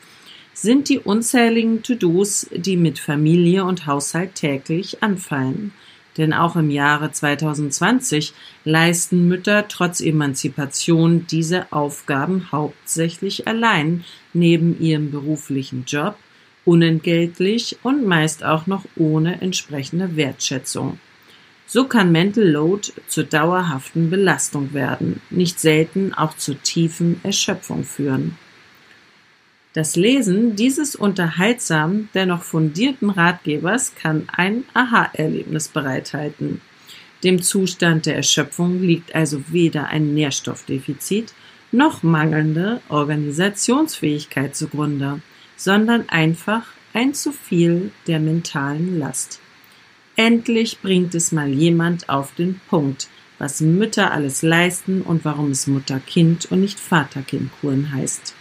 sind 0.61 0.89
die 0.89 0.99
unzähligen 0.99 1.83
To-Dos, 1.83 2.47
die 2.53 2.77
mit 2.77 2.99
Familie 2.99 3.63
und 3.63 3.85
Haushalt 3.85 4.35
täglich 4.35 5.03
anfallen– 5.03 5.71
denn 6.17 6.33
auch 6.33 6.55
im 6.55 6.69
Jahre 6.69 7.11
2020 7.11 8.33
leisten 8.65 9.27
Mütter 9.27 9.67
trotz 9.67 10.01
Emanzipation 10.01 11.27
diese 11.27 11.71
Aufgaben 11.71 12.51
hauptsächlich 12.51 13.47
allein 13.47 14.03
neben 14.33 14.79
ihrem 14.81 15.11
beruflichen 15.11 15.85
Job, 15.85 16.17
unentgeltlich 16.65 17.77
und 17.83 18.05
meist 18.05 18.43
auch 18.43 18.67
noch 18.67 18.83
ohne 18.95 19.41
entsprechende 19.41 20.15
Wertschätzung. 20.15 20.99
So 21.67 21.85
kann 21.85 22.11
Mental 22.11 22.47
Load 22.47 22.93
zur 23.07 23.25
dauerhaften 23.25 24.09
Belastung 24.09 24.73
werden, 24.73 25.21
nicht 25.29 25.59
selten 25.59 26.13
auch 26.13 26.35
zur 26.37 26.61
tiefen 26.63 27.19
Erschöpfung 27.23 27.83
führen. 27.83 28.37
Das 29.77 29.95
Lesen 29.95 30.55
dieses 30.55 30.95
unterhaltsamen, 30.95 32.09
dennoch 32.15 32.41
fundierten 32.41 33.11
Ratgebers 33.11 33.93
kann 33.93 34.27
ein 34.35 34.63
Aha-Erlebnis 34.73 35.67
bereithalten. 35.67 36.61
Dem 37.23 37.43
Zustand 37.43 38.07
der 38.07 38.15
Erschöpfung 38.15 38.81
liegt 38.81 39.13
also 39.13 39.43
weder 39.49 39.89
ein 39.89 40.15
Nährstoffdefizit 40.15 41.31
noch 41.71 42.01
mangelnde 42.01 42.81
Organisationsfähigkeit 42.89 44.55
zugrunde, 44.55 45.21
sondern 45.55 46.09
einfach 46.09 46.65
ein 46.95 47.13
zu 47.13 47.31
viel 47.31 47.91
der 48.07 48.19
mentalen 48.19 48.97
Last. 48.97 49.39
Endlich 50.15 50.79
bringt 50.81 51.13
es 51.13 51.31
mal 51.31 51.49
jemand 51.49 52.09
auf 52.09 52.33
den 52.33 52.59
Punkt, 52.67 53.09
was 53.37 53.61
Mütter 53.61 54.11
alles 54.11 54.41
leisten 54.41 55.03
und 55.03 55.23
warum 55.23 55.51
es 55.51 55.67
Mutter-Kind 55.67 56.51
und 56.51 56.61
nicht 56.61 56.79
Vater-Kind-Kuren 56.79 57.91
heißt. 57.91 58.33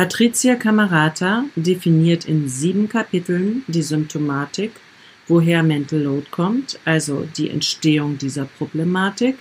Patricia 0.00 0.54
Camerata 0.54 1.44
definiert 1.56 2.24
in 2.24 2.48
sieben 2.48 2.88
Kapiteln 2.88 3.64
die 3.66 3.82
Symptomatik, 3.82 4.72
woher 5.28 5.62
Mental 5.62 6.00
Load 6.00 6.28
kommt, 6.30 6.78
also 6.86 7.28
die 7.36 7.50
Entstehung 7.50 8.16
dieser 8.16 8.46
Problematik, 8.46 9.36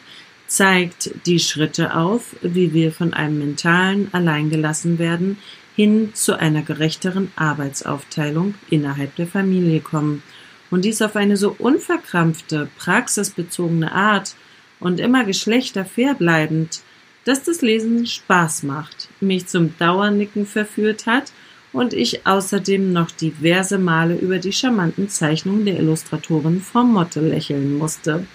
zeigt 0.48 1.12
die 1.26 1.39
Schritte 1.39 1.95
auf, 1.95 2.36
wie 2.41 2.74
wir 2.74 2.91
von 2.91 3.13
einem 3.13 3.39
mentalen 3.39 4.13
Alleingelassen 4.13 5.00
werden 5.00 5.38
hin 5.78 6.10
zu 6.13 6.38
einer 6.38 6.62
gerechteren 6.62 7.32
Arbeitsaufteilung 7.38 8.56
innerhalb 8.69 9.15
der 9.15 9.28
Familie 9.28 9.80
kommen. 9.80 10.24
Und 10.72 10.84
dies 10.84 11.02
auf 11.02 11.15
eine 11.15 11.38
so 11.38 11.56
unverkrampfte, 11.58 12.67
praxisbezogene 12.78 13.93
Art 13.93 14.36
und 14.82 15.00
immer 15.00 15.24
geschlechterfair 15.24 16.15
bleibend, 16.15 16.82
dass 17.30 17.44
das 17.44 17.62
Lesen 17.62 18.08
Spaß 18.08 18.63
macht, 18.63 19.08
mich 19.20 19.46
zum 19.46 19.78
Dauernicken 19.78 20.48
verführt 20.48 21.06
hat 21.06 21.32
und 21.72 21.94
ich 21.94 22.26
außerdem 22.26 22.92
noch 22.92 23.12
diverse 23.12 23.78
Male 23.78 24.15
über 24.15 24.39
die 24.39 24.52
charmanten 24.52 25.10
Zeichnungen 25.10 25.63
der 25.63 25.78
Illustratorin 25.78 26.60
Frau 26.60 26.84
Motte 26.84 27.22
lächeln 27.22 27.78
musste. 27.78 28.26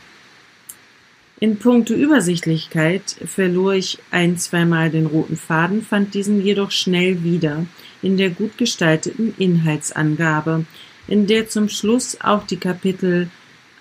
In 1.40 1.58
puncto 1.58 1.92
Übersichtlichkeit 1.92 3.16
verlor 3.24 3.74
ich 3.74 3.98
ein, 4.12 4.38
zweimal 4.38 4.90
den 4.90 5.06
roten 5.06 5.36
Faden, 5.36 5.82
fand 5.82 6.14
diesen 6.14 6.40
jedoch 6.40 6.70
schnell 6.70 7.24
wieder 7.24 7.66
in 8.00 8.16
der 8.16 8.30
gut 8.30 8.56
gestalteten 8.58 9.34
Inhaltsangabe, 9.38 10.66
in 11.08 11.26
der 11.26 11.48
zum 11.48 11.68
Schluss 11.68 12.18
auch 12.20 12.46
die 12.46 12.58
Kapitel 12.58 13.28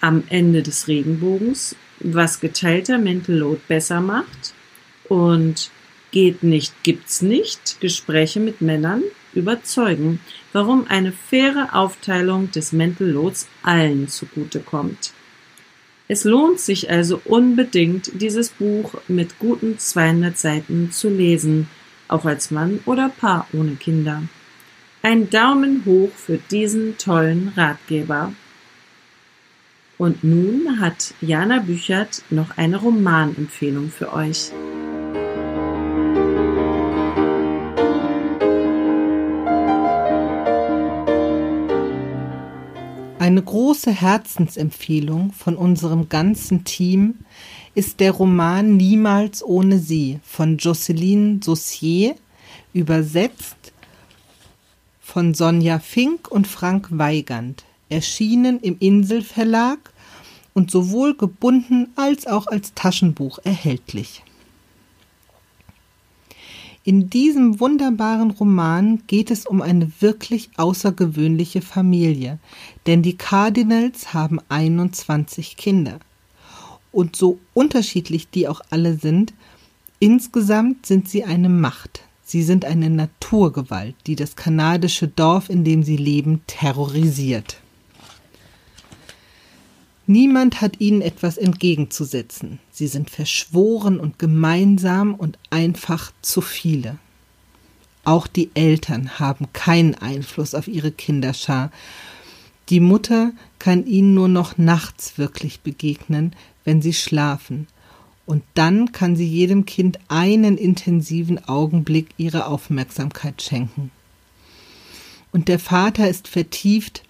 am 0.02 0.23
Ende 0.30 0.63
des 0.63 0.88
Regenbogens, 0.88 1.76
was 1.99 2.39
geteilter 2.39 2.97
Mental 2.97 3.36
Load 3.36 3.62
besser 3.67 4.02
macht 4.02 4.56
und 5.10 5.72
geht 6.12 6.44
nicht, 6.44 6.74
gibt's 6.84 7.22
nicht, 7.22 7.82
Gespräche 7.82 8.39
mit 8.39 8.62
Männern 8.62 9.04
überzeugen, 9.34 10.20
warum 10.54 10.86
eine 10.88 11.12
faire 11.12 11.70
Aufteilung 11.74 12.52
des 12.52 12.72
Mental 12.72 13.08
Loads 13.08 13.48
allen 13.63 14.08
zugutekommt. 14.08 15.12
Es 16.08 16.24
lohnt 16.26 16.60
sich 16.60 16.92
also 16.92 17.22
unbedingt, 17.26 18.12
dieses 18.22 18.50
Buch 18.50 18.94
mit 19.08 19.39
guten 19.39 19.80
200 19.80 20.38
Seiten 20.38 20.92
zu 20.92 21.10
lesen, 21.10 21.68
auch 22.08 22.26
als 22.26 22.52
Mann 22.52 22.80
oder 22.86 23.10
Paar 23.10 23.48
ohne 23.54 23.76
Kinder. 23.76 24.24
Ein 25.02 25.30
Daumen 25.30 25.84
hoch 25.86 26.12
für 26.16 26.38
diesen 26.38 26.98
tollen 26.98 27.52
Ratgeber. 27.56 28.34
Und 29.98 30.24
nun 30.24 30.80
hat 30.80 31.13
Jana 31.22 31.60
Büchert 31.60 32.24
noch 32.30 32.58
eine 32.58 32.78
Romanempfehlung 32.78 33.89
für 33.89 34.13
euch. 34.13 34.52
Eine 43.23 43.41
große 43.41 43.89
Herzensempfehlung 43.89 45.31
von 45.31 45.55
unserem 45.55 46.09
ganzen 46.09 46.65
Team 46.65 47.19
ist 47.73 48.01
der 48.01 48.12
Roman 48.12 48.75
Niemals 48.75 49.41
ohne 49.41 49.79
sie 49.79 50.19
von 50.25 50.57
Jocelyne 50.57 51.39
Saussier, 51.41 52.15
übersetzt 52.73 53.71
von 54.99 55.33
Sonja 55.33 55.79
Fink 55.79 56.29
und 56.29 56.47
Frank 56.47 56.89
Weigand, 56.91 57.63
erschienen 57.88 58.59
im 58.59 58.75
Inselverlag 58.79 59.93
und 60.53 60.69
sowohl 60.69 61.15
gebunden 61.15 61.93
als 61.95 62.27
auch 62.27 62.47
als 62.47 62.73
Taschenbuch 62.73 63.39
erhältlich. 63.45 64.21
In 66.86 67.10
diesem 67.10 67.62
wunderbaren 67.62 68.32
Roman 68.32 69.04
geht 69.08 69.32
es 69.32 69.46
um 69.46 69.62
eine 69.62 69.89
wirklich 70.02 70.50
außergewöhnliche 70.58 71.62
Familie, 71.62 72.39
denn 72.88 73.02
die 73.02 73.15
Cardinals 73.15 74.13
haben 74.13 74.39
21 74.50 75.56
Kinder. 75.56 76.00
Und 76.91 77.15
so 77.15 77.39
unterschiedlich 77.54 78.30
die 78.30 78.50
auch 78.50 78.60
alle 78.69 78.98
sind, 78.98 79.34
insgesamt 80.00 80.86
sind 80.86 81.08
sie 81.08 81.24
eine 81.24 81.48
Macht. 81.48 82.02
Sie 82.26 82.43
sind 82.43 82.65
eine 82.65 82.89
Naturgewalt, 82.89 83.96
die 84.06 84.17
das 84.17 84.36
kanadische 84.36 85.08
Dorf, 85.08 85.50
in 85.50 85.63
dem 85.63 85.84
sie 85.84 85.98
leben, 85.98 86.41
terrorisiert. 86.48 87.62
Niemand 90.06 90.60
hat 90.62 90.82
ihnen 90.82 91.02
etwas 91.02 91.38
entgegenzusetzen. 91.38 92.60
Sie 92.72 92.88
sind 92.88 93.10
verschworen 93.10 94.00
und 94.00 94.20
gemeinsam 94.20 95.16
und 95.16 95.38
einfach 95.50 96.12
zu 96.22 96.42
viele. 96.42 96.98
Auch 98.04 98.28
die 98.28 98.50
Eltern 98.54 99.18
haben 99.20 99.48
keinen 99.54 99.96
Einfluss 99.96 100.56
auf 100.56 100.68
ihre 100.68 100.92
Kinderschar. 100.92 101.72
Die 102.70 102.82
Mutter 102.82 103.32
kann 103.60 103.86
ihnen 103.86 104.13
nur 104.13 104.28
noch 104.28 104.58
nachts 104.58 105.18
wirklich 105.18 105.62
begegnen, 105.62 106.36
wenn 106.66 106.82
sie 106.82 106.94
schlafen, 106.94 107.68
und 108.26 108.44
dann 108.54 108.94
kann 108.94 109.18
sie 109.18 109.28
jedem 109.28 109.66
Kind 109.66 110.00
einen 110.08 110.58
intensiven 110.58 111.44
Augenblick 111.46 112.10
ihrer 112.18 112.48
Aufmerksamkeit 112.48 113.42
schenken. 113.42 113.92
Und 115.34 115.50
der 115.50 115.60
Vater 115.60 116.10
ist 116.10 116.30
vertieft 116.30 117.04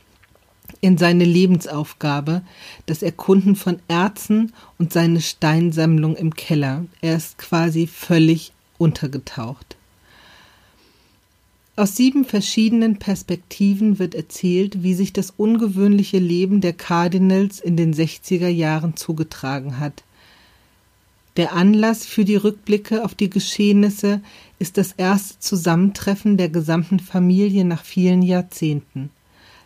in 0.84 0.98
seine 0.98 1.24
Lebensaufgabe, 1.24 2.42
das 2.88 3.04
Erkunden 3.04 3.56
von 3.56 3.80
Erzen 3.88 4.52
und 4.78 4.92
seine 4.92 5.22
Steinsammlung 5.22 6.18
im 6.18 6.36
Keller. 6.36 6.84
Er 7.00 7.16
ist 7.16 7.38
quasi 7.38 7.88
völlig 7.88 8.52
untergetaucht. 8.78 9.78
Aus 11.78 11.96
sieben 11.96 12.26
verschiedenen 12.26 13.00
Perspektiven 13.00 13.98
wird 13.98 14.14
erzählt, 14.14 14.84
wie 14.84 14.94
sich 14.94 15.14
das 15.14 15.32
ungewöhnliche 15.38 16.20
Leben 16.20 16.60
der 16.60 16.74
Cardinals 16.74 17.62
in 17.62 17.78
den 17.78 17.94
60er 17.94 18.50
Jahren 18.50 18.98
zugetragen 18.98 19.80
hat. 19.80 20.04
Der 21.38 21.54
Anlass 21.54 22.06
für 22.06 22.26
die 22.26 22.36
Rückblicke 22.36 23.06
auf 23.06 23.16
die 23.16 23.30
Geschehnisse 23.30 24.20
ist 24.60 24.78
das 24.78 24.92
erste 24.92 25.40
Zusammentreffen 25.40 26.36
der 26.36 26.50
gesamten 26.50 27.00
Familie 27.00 27.64
nach 27.64 27.86
vielen 27.86 28.22
Jahrzehnten. 28.22 29.12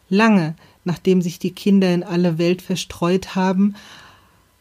Lange 0.10 0.56
nachdem 0.88 1.22
sich 1.22 1.38
die 1.38 1.52
Kinder 1.52 1.94
in 1.94 2.04
alle 2.04 2.40
Welt 2.40 2.64
verstreut 2.64 3.36
haben, 3.36 3.76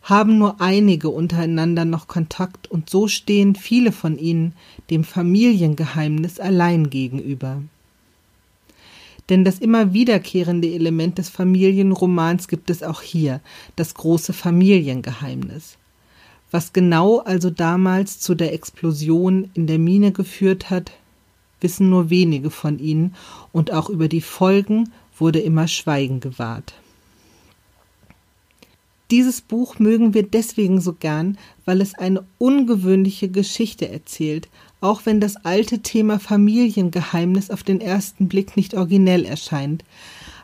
haben 0.03 0.39
nur 0.39 0.61
einige 0.61 1.09
untereinander 1.09 1.85
noch 1.85 2.07
Kontakt 2.07 2.71
und 2.71 2.91
so 2.91 3.09
stehen 3.09 3.55
viele 3.55 3.93
von 3.93 4.19
ihnen 4.19 4.53
dem 4.91 5.05
Familiengeheimnis 5.05 6.39
allein 6.39 6.91
gegenüber. 6.91 7.63
Denn 9.29 9.45
das 9.45 9.59
immer 9.59 9.93
wiederkehrende 9.93 10.73
Element 10.73 11.19
des 11.19 11.29
Familienromans 11.29 12.47
gibt 12.47 12.71
es 12.71 12.83
auch 12.83 13.03
hier, 13.03 13.41
das 13.75 13.95
große 13.95 14.33
Familiengeheimnis. 14.33 15.79
Was 16.51 16.73
genau 16.73 17.19
also 17.19 17.51
damals 17.51 18.21
zu 18.21 18.35
der 18.35 18.53
Explosion 18.53 19.51
in 19.55 19.67
der 19.67 19.79
Mine 19.79 20.13
geführt 20.13 20.71
hat, 20.71 20.93
wissen 21.61 21.91
nur 21.91 22.11
wenige 22.11 22.51
von 22.51 22.79
ihnen, 22.79 23.15
und 23.53 23.73
auch 23.73 23.89
über 23.89 24.07
die 24.07 24.21
Folgen 24.21 24.93
wurde 25.19 25.41
immer 25.41 25.69
Schweigen 25.69 26.21
gewahrt. 26.21 26.75
Dieses 29.11 29.41
Buch 29.41 29.79
mögen 29.79 30.15
wir 30.15 30.25
deswegen 30.25 30.81
so 30.81 30.93
gern, 30.93 31.39
weil 31.65 31.81
es 31.81 31.95
eine 31.95 32.25
ungewöhnliche 32.39 33.29
Geschichte 33.29 33.89
erzählt, 33.89 34.49
auch 34.81 35.03
wenn 35.05 35.21
das 35.21 35.37
alte 35.37 35.79
Thema 35.79 36.19
Familiengeheimnis 36.19 37.51
auf 37.51 37.63
den 37.63 37.81
ersten 37.81 38.27
Blick 38.27 38.57
nicht 38.57 38.75
originell 38.75 39.25
erscheint. 39.25 39.85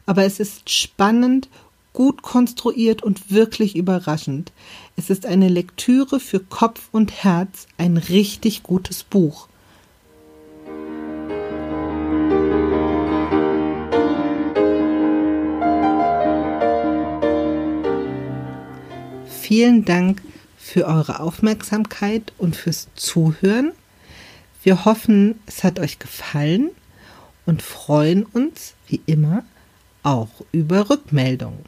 Aber 0.07 0.25
es 0.25 0.39
ist 0.39 0.71
spannend 0.71 1.49
gut 1.93 2.23
konstruiert 2.23 3.03
und 3.03 3.31
wirklich 3.31 3.77
überraschend. 3.77 4.53
Es 4.97 5.11
ist 5.11 5.27
eine 5.27 5.49
Lektüre 5.49 6.21
für 6.21 6.41
Kopf 6.41 6.89
und 6.93 7.25
Herz, 7.25 7.67
ein 7.79 7.97
richtig 7.97 8.63
gutes 8.63 9.03
Buch. 9.03 9.49
Vielen 19.55 19.85
Dank 19.85 20.23
für 20.57 20.87
eure 20.87 21.21
Aufmerksamkeit 21.21 22.33
und 22.39 22.57
fürs 22.57 22.89
Zuhören. 22.95 23.73
Wir 24.63 24.87
hoffen, 24.87 25.35
es 25.45 25.63
hat 25.63 25.79
euch 25.79 25.99
gefallen 25.99 26.71
und 27.45 27.61
freuen 27.61 28.25
uns, 28.25 28.73
wie 28.87 29.03
immer, 29.05 29.45
auch 30.03 30.31
über 30.53 30.89
Rückmeldungen. 30.89 31.67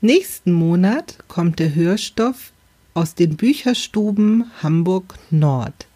Nächsten 0.00 0.50
Monat 0.50 1.18
kommt 1.28 1.60
der 1.60 1.76
Hörstoff 1.76 2.50
aus 2.92 3.14
den 3.14 3.36
Bücherstuben 3.36 4.50
Hamburg 4.60 5.14
Nord. 5.30 5.86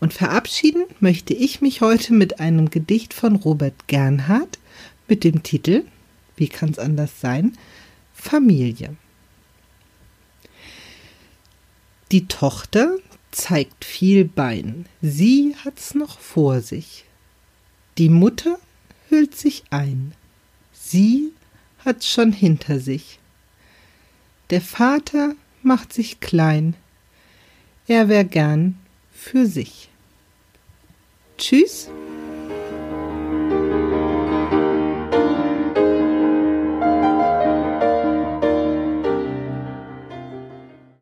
Und 0.00 0.12
verabschieden 0.12 0.82
möchte 0.98 1.32
ich 1.32 1.60
mich 1.60 1.80
heute 1.80 2.12
mit 2.12 2.40
einem 2.40 2.70
Gedicht 2.70 3.14
von 3.14 3.36
Robert 3.36 3.86
Gernhardt 3.86 4.58
mit 5.06 5.22
dem 5.22 5.44
Titel, 5.44 5.84
wie 6.34 6.48
kann 6.48 6.70
es 6.70 6.80
anders 6.80 7.20
sein, 7.20 7.56
Familie. 8.12 8.96
Die 12.12 12.28
Tochter 12.28 12.98
zeigt 13.30 13.86
viel 13.86 14.26
Bein, 14.26 14.84
sie 15.00 15.56
hat's 15.64 15.94
noch 15.94 16.18
vor 16.18 16.60
sich. 16.60 17.06
Die 17.96 18.10
Mutter 18.10 18.58
hüllt 19.08 19.34
sich 19.34 19.64
ein, 19.70 20.12
sie 20.74 21.32
hat's 21.86 22.06
schon 22.06 22.30
hinter 22.30 22.80
sich. 22.80 23.18
Der 24.50 24.60
Vater 24.60 25.34
macht 25.62 25.94
sich 25.94 26.20
klein, 26.20 26.74
er 27.86 28.10
wär 28.10 28.24
gern 28.24 28.76
für 29.10 29.46
sich. 29.46 29.88
Tschüss. 31.38 31.88